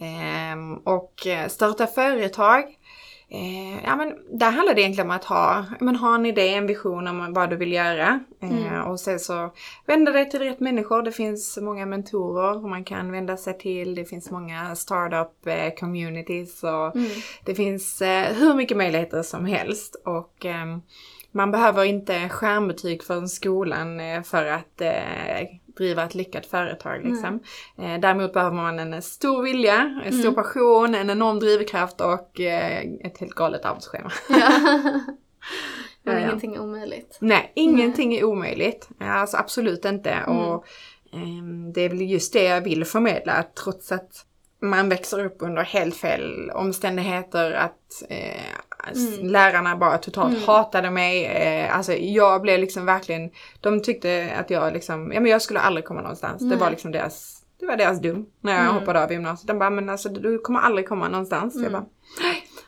[0.00, 2.64] Ehm, och eh, starta företag.
[3.32, 6.66] Eh, ja men där handlar det egentligen om att ha, men, ha en idé, en
[6.66, 8.20] vision om vad du vill göra.
[8.42, 8.86] Eh, mm.
[8.86, 9.52] Och sen så
[9.86, 11.02] vända dig till rätt människor.
[11.02, 13.94] Det finns många mentorer man kan vända sig till.
[13.94, 17.10] Det finns många startup eh, communities och mm.
[17.44, 20.02] det finns eh, hur mycket möjligheter som helst.
[20.04, 20.82] Och ehm,
[21.32, 27.04] man behöver inte skärmbetyg från skolan eh, för att eh, driva ett lyckat företag.
[27.04, 27.40] Liksom.
[27.78, 28.00] Mm.
[28.00, 30.34] Däremot behöver man en stor vilja, en stor mm.
[30.34, 32.40] passion, en enorm drivkraft och
[33.00, 34.12] ett helt galet arbetsschema.
[34.28, 34.50] Ja.
[36.02, 37.18] Men ja, ingenting är omöjligt.
[37.20, 38.88] Nej, ingenting är omöjligt.
[39.00, 40.10] Alltså absolut inte.
[40.10, 40.38] Mm.
[40.38, 40.66] Och
[41.12, 44.26] um, det är väl just det jag vill förmedla, att trots att
[44.62, 49.28] man växer upp under helt fel omständigheter, att eh, mm.
[49.28, 50.46] lärarna bara totalt mm.
[50.46, 51.24] hatade mig.
[51.24, 55.60] Eh, alltså jag blev liksom verkligen, de tyckte att jag liksom, ja men jag skulle
[55.60, 56.42] aldrig komma någonstans.
[56.42, 56.50] Nej.
[56.50, 58.74] Det var liksom deras det var deras dum när jag mm.
[58.74, 59.46] hoppade av gymnasiet.
[59.46, 61.54] De bara, men alltså du kommer aldrig komma någonstans.
[61.54, 61.64] Mm.
[61.64, 61.84] Jag bara,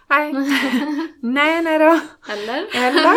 [0.08, 0.32] nej,
[1.22, 2.00] nej, nej då.
[2.32, 2.66] Eller?
[2.74, 3.14] Eller.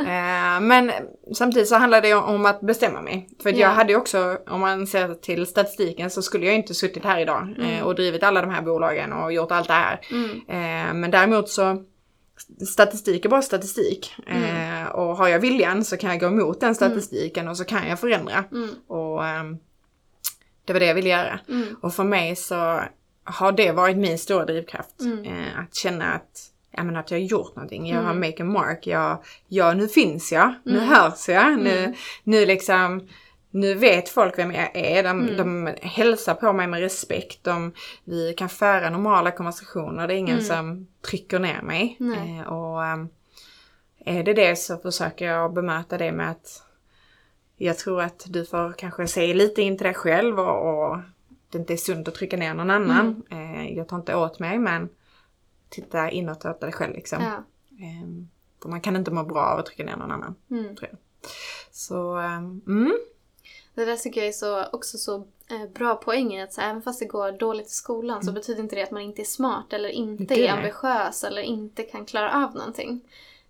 [0.56, 0.92] eh, men
[1.34, 3.28] samtidigt så handlar det om att bestämma mig.
[3.42, 3.60] För yeah.
[3.60, 7.20] jag hade ju också, om man ser till statistiken så skulle jag inte suttit här
[7.20, 7.70] idag mm.
[7.70, 10.00] eh, och drivit alla de här bolagen och gjort allt det här.
[10.10, 10.30] Mm.
[10.30, 11.84] Eh, men däremot så
[12.66, 14.14] statistik är bara statistik.
[14.26, 14.82] Mm.
[14.82, 17.88] Eh, och har jag viljan så kan jag gå emot den statistiken och så kan
[17.88, 18.44] jag förändra.
[18.52, 18.70] Mm.
[18.86, 19.58] Och ehm,
[20.64, 21.40] det var det jag ville göra.
[21.48, 21.76] Mm.
[21.82, 22.80] Och för mig så
[23.24, 25.00] har det varit min stora drivkraft.
[25.00, 25.24] Mm.
[25.24, 27.88] Eh, att känna att, ja, men att jag har gjort någonting.
[27.88, 28.20] Jag har mm.
[28.20, 28.86] make a mark.
[28.86, 30.54] Jag, ja, nu finns jag.
[30.64, 30.88] Nu mm.
[30.88, 31.58] hörs jag.
[31.58, 31.94] Nu, mm.
[32.24, 33.08] nu liksom
[33.54, 35.02] nu vet folk vem jag är.
[35.02, 35.36] De, mm.
[35.36, 37.44] de hälsar på mig med respekt.
[37.44, 37.72] De,
[38.04, 40.08] vi kan föra normala konversationer.
[40.08, 40.44] Det är ingen mm.
[40.44, 41.98] som trycker ner mig.
[42.00, 43.08] Eh, och um,
[43.98, 46.62] är det det så försöker jag bemöta det med att
[47.56, 50.98] jag tror att du får kanske se lite in till dig själv och, och
[51.50, 53.22] det inte är sunt att trycka ner någon annan.
[53.30, 53.54] Mm.
[53.54, 54.88] Eh, jag tar inte åt mig men
[55.68, 57.22] titta inåt och åt dig själv liksom.
[57.22, 57.34] Ja.
[57.84, 58.08] Eh,
[58.62, 60.34] för man kan inte må bra av att trycka ner någon annan.
[60.50, 60.76] Mm.
[60.76, 60.98] Tror jag.
[61.70, 62.36] Så, eh,
[62.66, 62.92] mm.
[63.74, 65.14] Det där tycker jag är så, också så
[65.50, 68.22] eh, bra poäng att så, även fast det går dåligt i skolan mm.
[68.22, 71.82] så betyder inte det att man inte är smart eller inte är ambitiös eller inte
[71.82, 73.00] kan klara av någonting.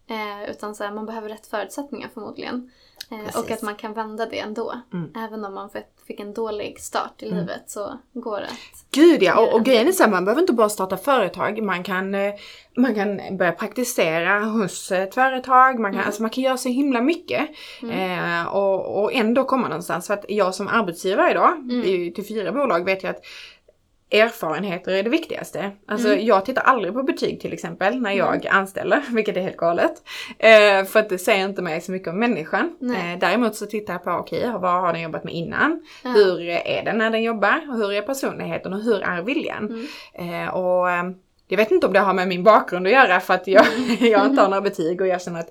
[0.07, 2.71] Eh, utan så här, man behöver rätt förutsättningar förmodligen.
[3.11, 4.75] Eh, och att man kan vända det ändå.
[4.93, 5.11] Mm.
[5.17, 5.71] Även om man
[6.07, 7.39] fick en dålig start i mm.
[7.39, 10.53] livet så går det att Gud ja, och, och grejen är så man behöver inte
[10.53, 11.63] bara starta företag.
[11.63, 12.35] Man kan, eh,
[12.77, 15.79] man kan börja praktisera hos ett företag.
[15.79, 16.07] Man kan, mm.
[16.07, 17.49] alltså man kan göra så himla mycket.
[17.83, 18.41] Mm.
[18.41, 20.07] Eh, och, och ändå komma någonstans.
[20.07, 22.13] För att jag som arbetsgivare idag, mm.
[22.13, 23.23] till fyra bolag, vet jag att
[24.15, 25.71] erfarenheter är det viktigaste.
[25.87, 26.27] Alltså mm.
[26.27, 28.57] jag tittar aldrig på betyg till exempel när jag mm.
[28.59, 29.93] anställer, vilket är helt galet.
[30.39, 32.77] Eh, för att det säger inte mig så mycket om människan.
[32.81, 35.83] Eh, däremot så tittar jag på, okej, okay, vad har den jobbat med innan?
[36.03, 36.11] Ja.
[36.11, 37.61] Hur är den när den jobbar?
[37.69, 39.87] Och hur är personligheten och hur är viljan?
[40.19, 40.45] Mm.
[40.45, 41.15] Eh, och ehm,
[41.49, 43.97] jag vet inte om det har med min bakgrund att göra för att jag, mm.
[44.01, 45.51] jag inte har några betyg och jag känner att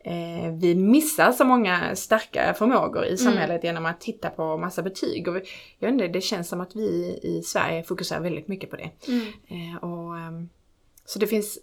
[0.00, 3.18] eh, vi missar så många starka förmågor i mm.
[3.18, 3.66] samhället mm.
[3.66, 5.28] genom att titta på massa betyg.
[5.28, 5.36] Och
[5.78, 8.90] jag inte, det känns som att vi i Sverige fokuserar väldigt mycket på det.
[9.08, 9.26] Mm.
[9.48, 10.32] Eh, och, eh,
[11.04, 11.58] så det finns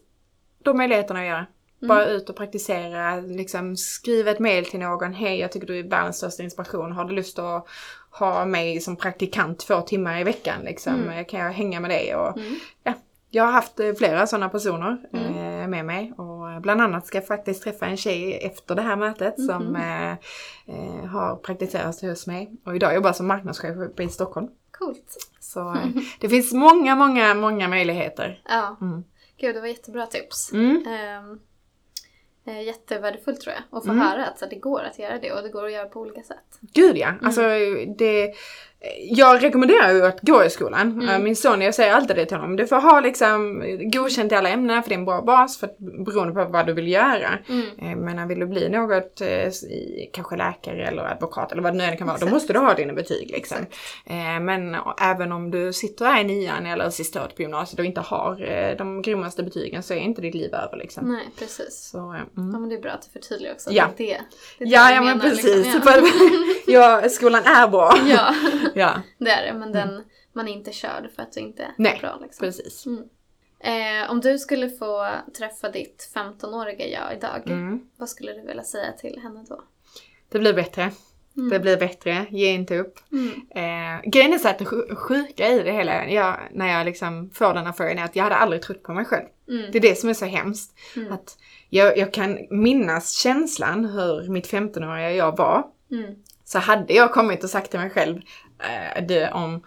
[0.63, 1.45] de möjligheterna att göra.
[1.81, 1.87] Mm.
[1.87, 5.13] Bara ut och praktisera, liksom skriv ett mail till någon.
[5.13, 6.91] Hej, jag tycker du är världens största inspiration.
[6.91, 7.67] Har du lust att
[8.11, 10.61] ha mig som praktikant två timmar i veckan?
[10.63, 10.93] Liksom?
[10.93, 11.25] Mm.
[11.25, 12.15] Kan jag hänga med dig?
[12.15, 12.39] Och,
[12.83, 12.93] ja,
[13.33, 15.25] jag har haft eh, flera sådana personer mm.
[15.25, 18.95] eh, med mig och bland annat ska jag faktiskt träffa en tjej efter det här
[18.95, 19.47] mötet mm.
[19.47, 20.11] som eh,
[20.65, 24.47] eh, har praktiserat hos mig och idag jobbar som marknadschef i Stockholm.
[24.71, 25.17] Coolt!
[25.39, 25.87] Så eh,
[26.19, 28.41] det finns många, många, många möjligheter.
[28.49, 28.77] Ja.
[28.81, 29.03] Mm.
[29.37, 30.51] Gud, det var jättebra tips.
[30.53, 30.75] Mm.
[30.75, 31.39] Um,
[32.45, 34.07] jättevärdefullt tror jag att få mm.
[34.07, 36.59] höra att det går att göra det och det går att göra på olika sätt.
[36.73, 37.13] Gud ja!
[37.21, 37.41] Alltså
[37.97, 38.33] det
[39.09, 40.91] jag rekommenderar ju att gå i skolan.
[40.91, 41.09] Mm.
[41.09, 42.55] Eh, min son, jag säger alltid det till honom.
[42.55, 45.69] Du får ha liksom godkänt i alla ämnen för det är en bra bas för,
[46.05, 47.29] beroende på vad du vill göra.
[47.49, 47.65] Mm.
[47.81, 49.51] Eh, men vill du bli något, eh,
[50.13, 52.31] kanske läkare eller advokat eller vad det nu än kan vara, Exakt.
[52.31, 53.57] då måste du ha dina betyg liksom.
[54.41, 58.01] Men även om du sitter här i nian eller sista året på gymnasiet och inte
[58.01, 61.11] har de grymmaste betygen så är inte ditt liv över liksom.
[61.11, 61.89] Nej, precis.
[61.91, 62.53] Så, mm.
[62.53, 63.71] Ja men det är bra att du förtydligar också.
[63.71, 64.21] Ja, det, det,
[64.59, 65.73] det ja, ja men precis.
[65.73, 65.81] Liksom.
[66.67, 67.01] Ja.
[67.01, 67.97] ja, skolan är bra.
[68.07, 68.35] Ja.
[68.75, 69.01] ja.
[69.17, 70.03] Det är det, men den, mm.
[70.33, 72.19] man är inte körd för att du inte Nej, är bra.
[72.21, 72.45] Liksom.
[72.45, 72.85] precis.
[72.85, 73.03] Mm.
[73.63, 77.81] Eh, om du skulle få träffa ditt 15-åriga jag idag, mm.
[77.97, 79.63] vad skulle du vilja säga till henne då?
[80.29, 80.91] Det blir bättre.
[81.37, 81.49] Mm.
[81.49, 82.99] Det blir bättre, ge inte upp.
[83.11, 83.31] Mm.
[83.49, 84.65] Eh, grejen är så att det
[84.95, 88.23] sjuka i det hela, jag, när jag liksom får den här frågan, är att jag
[88.23, 89.27] hade aldrig trott på mig själv.
[89.51, 89.71] Mm.
[89.71, 90.71] Det är det som är så hemskt.
[90.95, 91.11] Mm.
[91.11, 91.37] Att
[91.69, 95.63] jag, jag, kan minnas känslan hur mitt 15-åriga jag var.
[95.91, 96.15] Mm.
[96.45, 98.21] Så hade jag kommit och sagt till mig själv,
[98.59, 99.63] äh, det om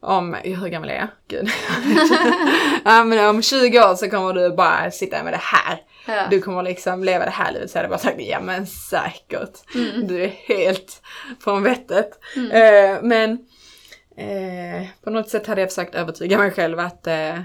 [0.00, 1.08] om, hur gammal är jag?
[1.28, 1.48] Gud.
[2.84, 5.82] ja, men om 20 år så kommer du bara sitta med det här.
[6.06, 6.26] Ja.
[6.30, 7.70] Du kommer liksom leva det här livet.
[7.70, 9.74] Så hade jag bara sagt, ja men säkert.
[9.74, 10.06] Mm.
[10.06, 11.02] Du är helt
[11.40, 12.10] från vettet.
[12.36, 12.50] Mm.
[12.50, 13.30] Eh, men
[14.16, 17.38] eh, på något sätt hade jag försökt övertyga mig själv att eh,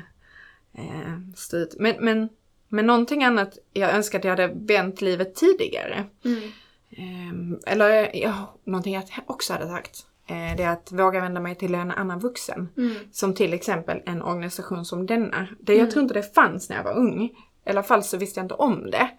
[0.78, 1.76] eh stå ut.
[1.80, 2.30] Men, men,
[2.70, 6.04] men någonting annat jag önskar att jag hade vänt livet tidigare.
[6.26, 6.52] Mm.
[6.98, 10.06] Ehm, eller ja, någonting jag också hade sagt.
[10.28, 12.70] Eh, det är att våga vända mig till en annan vuxen.
[12.78, 12.96] Mm.
[13.12, 15.48] Som till exempel en organisation som denna.
[15.60, 15.92] Det, jag mm.
[15.92, 17.24] tror inte det fanns när jag var ung.
[17.66, 19.10] I alla fall så visste jag inte om det.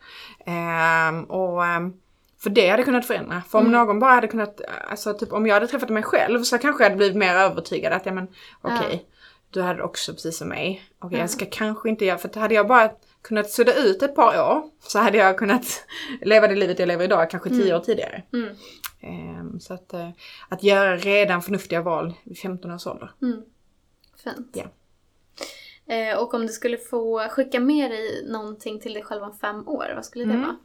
[0.47, 2.01] Um, och um,
[2.43, 3.43] för det hade kunnat förändra.
[3.49, 3.79] För om mm.
[3.79, 6.91] någon bara hade kunnat, alltså typ om jag hade träffat mig själv så kanske jag
[6.91, 8.29] hade blivit mer övertygad att ja men
[8.63, 9.01] okej, okay.
[9.55, 10.83] Du hade också precis som mig.
[10.99, 11.23] Okej okay, ja.
[11.23, 12.91] jag ska kanske inte göra, för hade jag bara
[13.23, 15.87] kunnat sudda ut ett par år så hade jag kunnat
[16.23, 17.77] leva det livet jag lever idag kanske tio mm.
[17.77, 18.23] år tidigare.
[18.33, 18.49] Mm.
[19.41, 20.09] Um, så att, uh,
[20.49, 23.11] att göra redan förnuftiga val vid 15 års ålder.
[23.23, 23.43] Mm.
[24.25, 24.57] Fint.
[25.87, 29.69] Eh, och om du skulle få skicka med dig någonting till dig själv om fem
[29.69, 30.43] år, vad skulle det mm.
[30.43, 30.57] vara?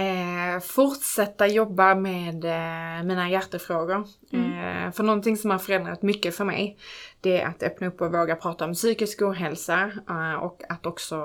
[0.00, 4.06] Eh, fortsätta jobba med eh, mina hjärtefrågor.
[4.32, 4.86] Mm.
[4.86, 6.78] Eh, för någonting som har förändrat mycket för mig,
[7.20, 11.24] det är att öppna upp och våga prata om psykisk ohälsa eh, och att också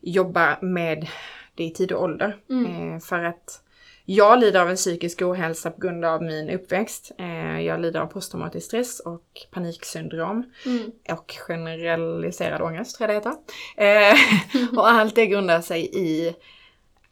[0.00, 1.08] jobba med
[1.54, 2.36] det i tid och ålder.
[2.50, 2.94] Mm.
[2.94, 3.62] Eh, för att
[4.04, 7.12] jag lider av en psykisk ohälsa på grund av min uppväxt.
[7.18, 10.52] Eh, jag lider av posttraumatisk stress och paniksyndrom.
[10.66, 10.90] Mm.
[11.12, 14.76] Och generaliserad ångest tror jag det heter.
[14.78, 16.34] och allt det grundar sig i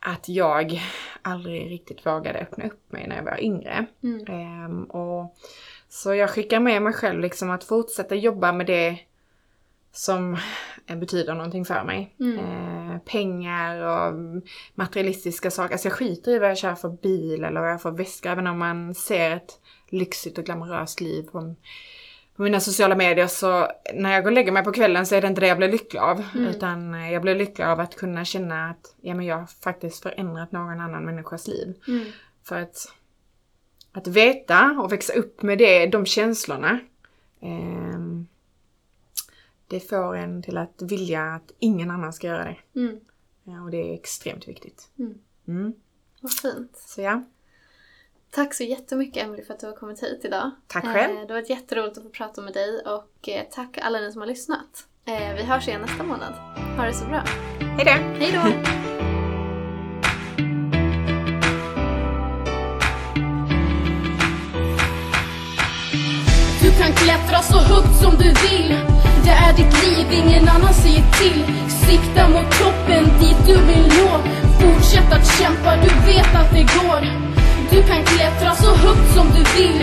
[0.00, 0.80] att jag
[1.22, 3.86] aldrig riktigt vågade öppna upp mig när jag var yngre.
[4.02, 4.64] Mm.
[4.64, 5.36] Um, och,
[5.88, 8.98] så jag skickar med mig själv liksom att fortsätta jobba med det
[9.92, 10.36] som
[10.86, 12.14] betyder någonting för mig.
[12.20, 12.38] Mm.
[12.38, 14.14] Eh, pengar och
[14.74, 15.74] materialistiska saker.
[15.74, 18.32] Alltså jag skiter i vad jag kör för bil eller vad jag får väska.
[18.32, 21.54] Även om man ser ett lyxigt och glamoröst liv på
[22.38, 25.20] på mina sociala medier så när jag går och lägger mig på kvällen så är
[25.20, 26.24] det inte det jag blir lycklig av.
[26.34, 26.46] Mm.
[26.46, 30.52] Utan jag blir lycklig av att kunna känna att ja, men jag har faktiskt förändrat
[30.52, 31.74] någon annan människas liv.
[31.88, 32.04] Mm.
[32.42, 32.92] För att,
[33.92, 36.78] att veta och växa upp med det, de känslorna.
[37.40, 37.98] Eh,
[39.66, 42.80] det får en till att vilja att ingen annan ska göra det.
[42.80, 43.00] Mm.
[43.44, 44.88] Ja, och det är extremt viktigt.
[44.98, 45.14] Mm.
[45.48, 45.72] mm.
[46.20, 46.76] Vad fint.
[46.76, 47.24] Så ja.
[48.30, 50.50] Tack så jättemycket Emily för att du har kommit hit idag.
[50.66, 51.16] Tack själv.
[51.18, 54.20] Eh, det var jätteroligt att få prata med dig och eh, tack alla ni som
[54.20, 54.86] har lyssnat.
[55.04, 56.32] Eh, vi hörs igen nästa månad.
[56.76, 57.22] Ha det så bra.
[57.60, 57.90] Hej då!
[57.90, 58.42] Hej då!
[66.62, 68.68] Du kan klättra så högt som du vill
[69.24, 74.18] Det är ditt liv, ingen annan säger till Sikta mot toppen, dit du vill nå
[74.60, 77.27] Fortsätt att kämpa, du vet att det går
[77.78, 79.82] du kan klättra så högt som du vill.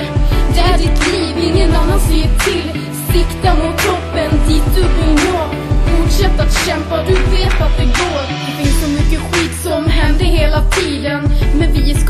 [0.54, 2.70] Det är ditt liv, ingen annan ser till.
[3.12, 5.40] Sikta mot toppen, dit du vill nå.
[5.86, 8.22] Fortsätt att kämpa, du vet att det går.
[8.30, 11.22] Det finns så mycket skit som händer hela tiden.
[11.60, 11.85] Men vi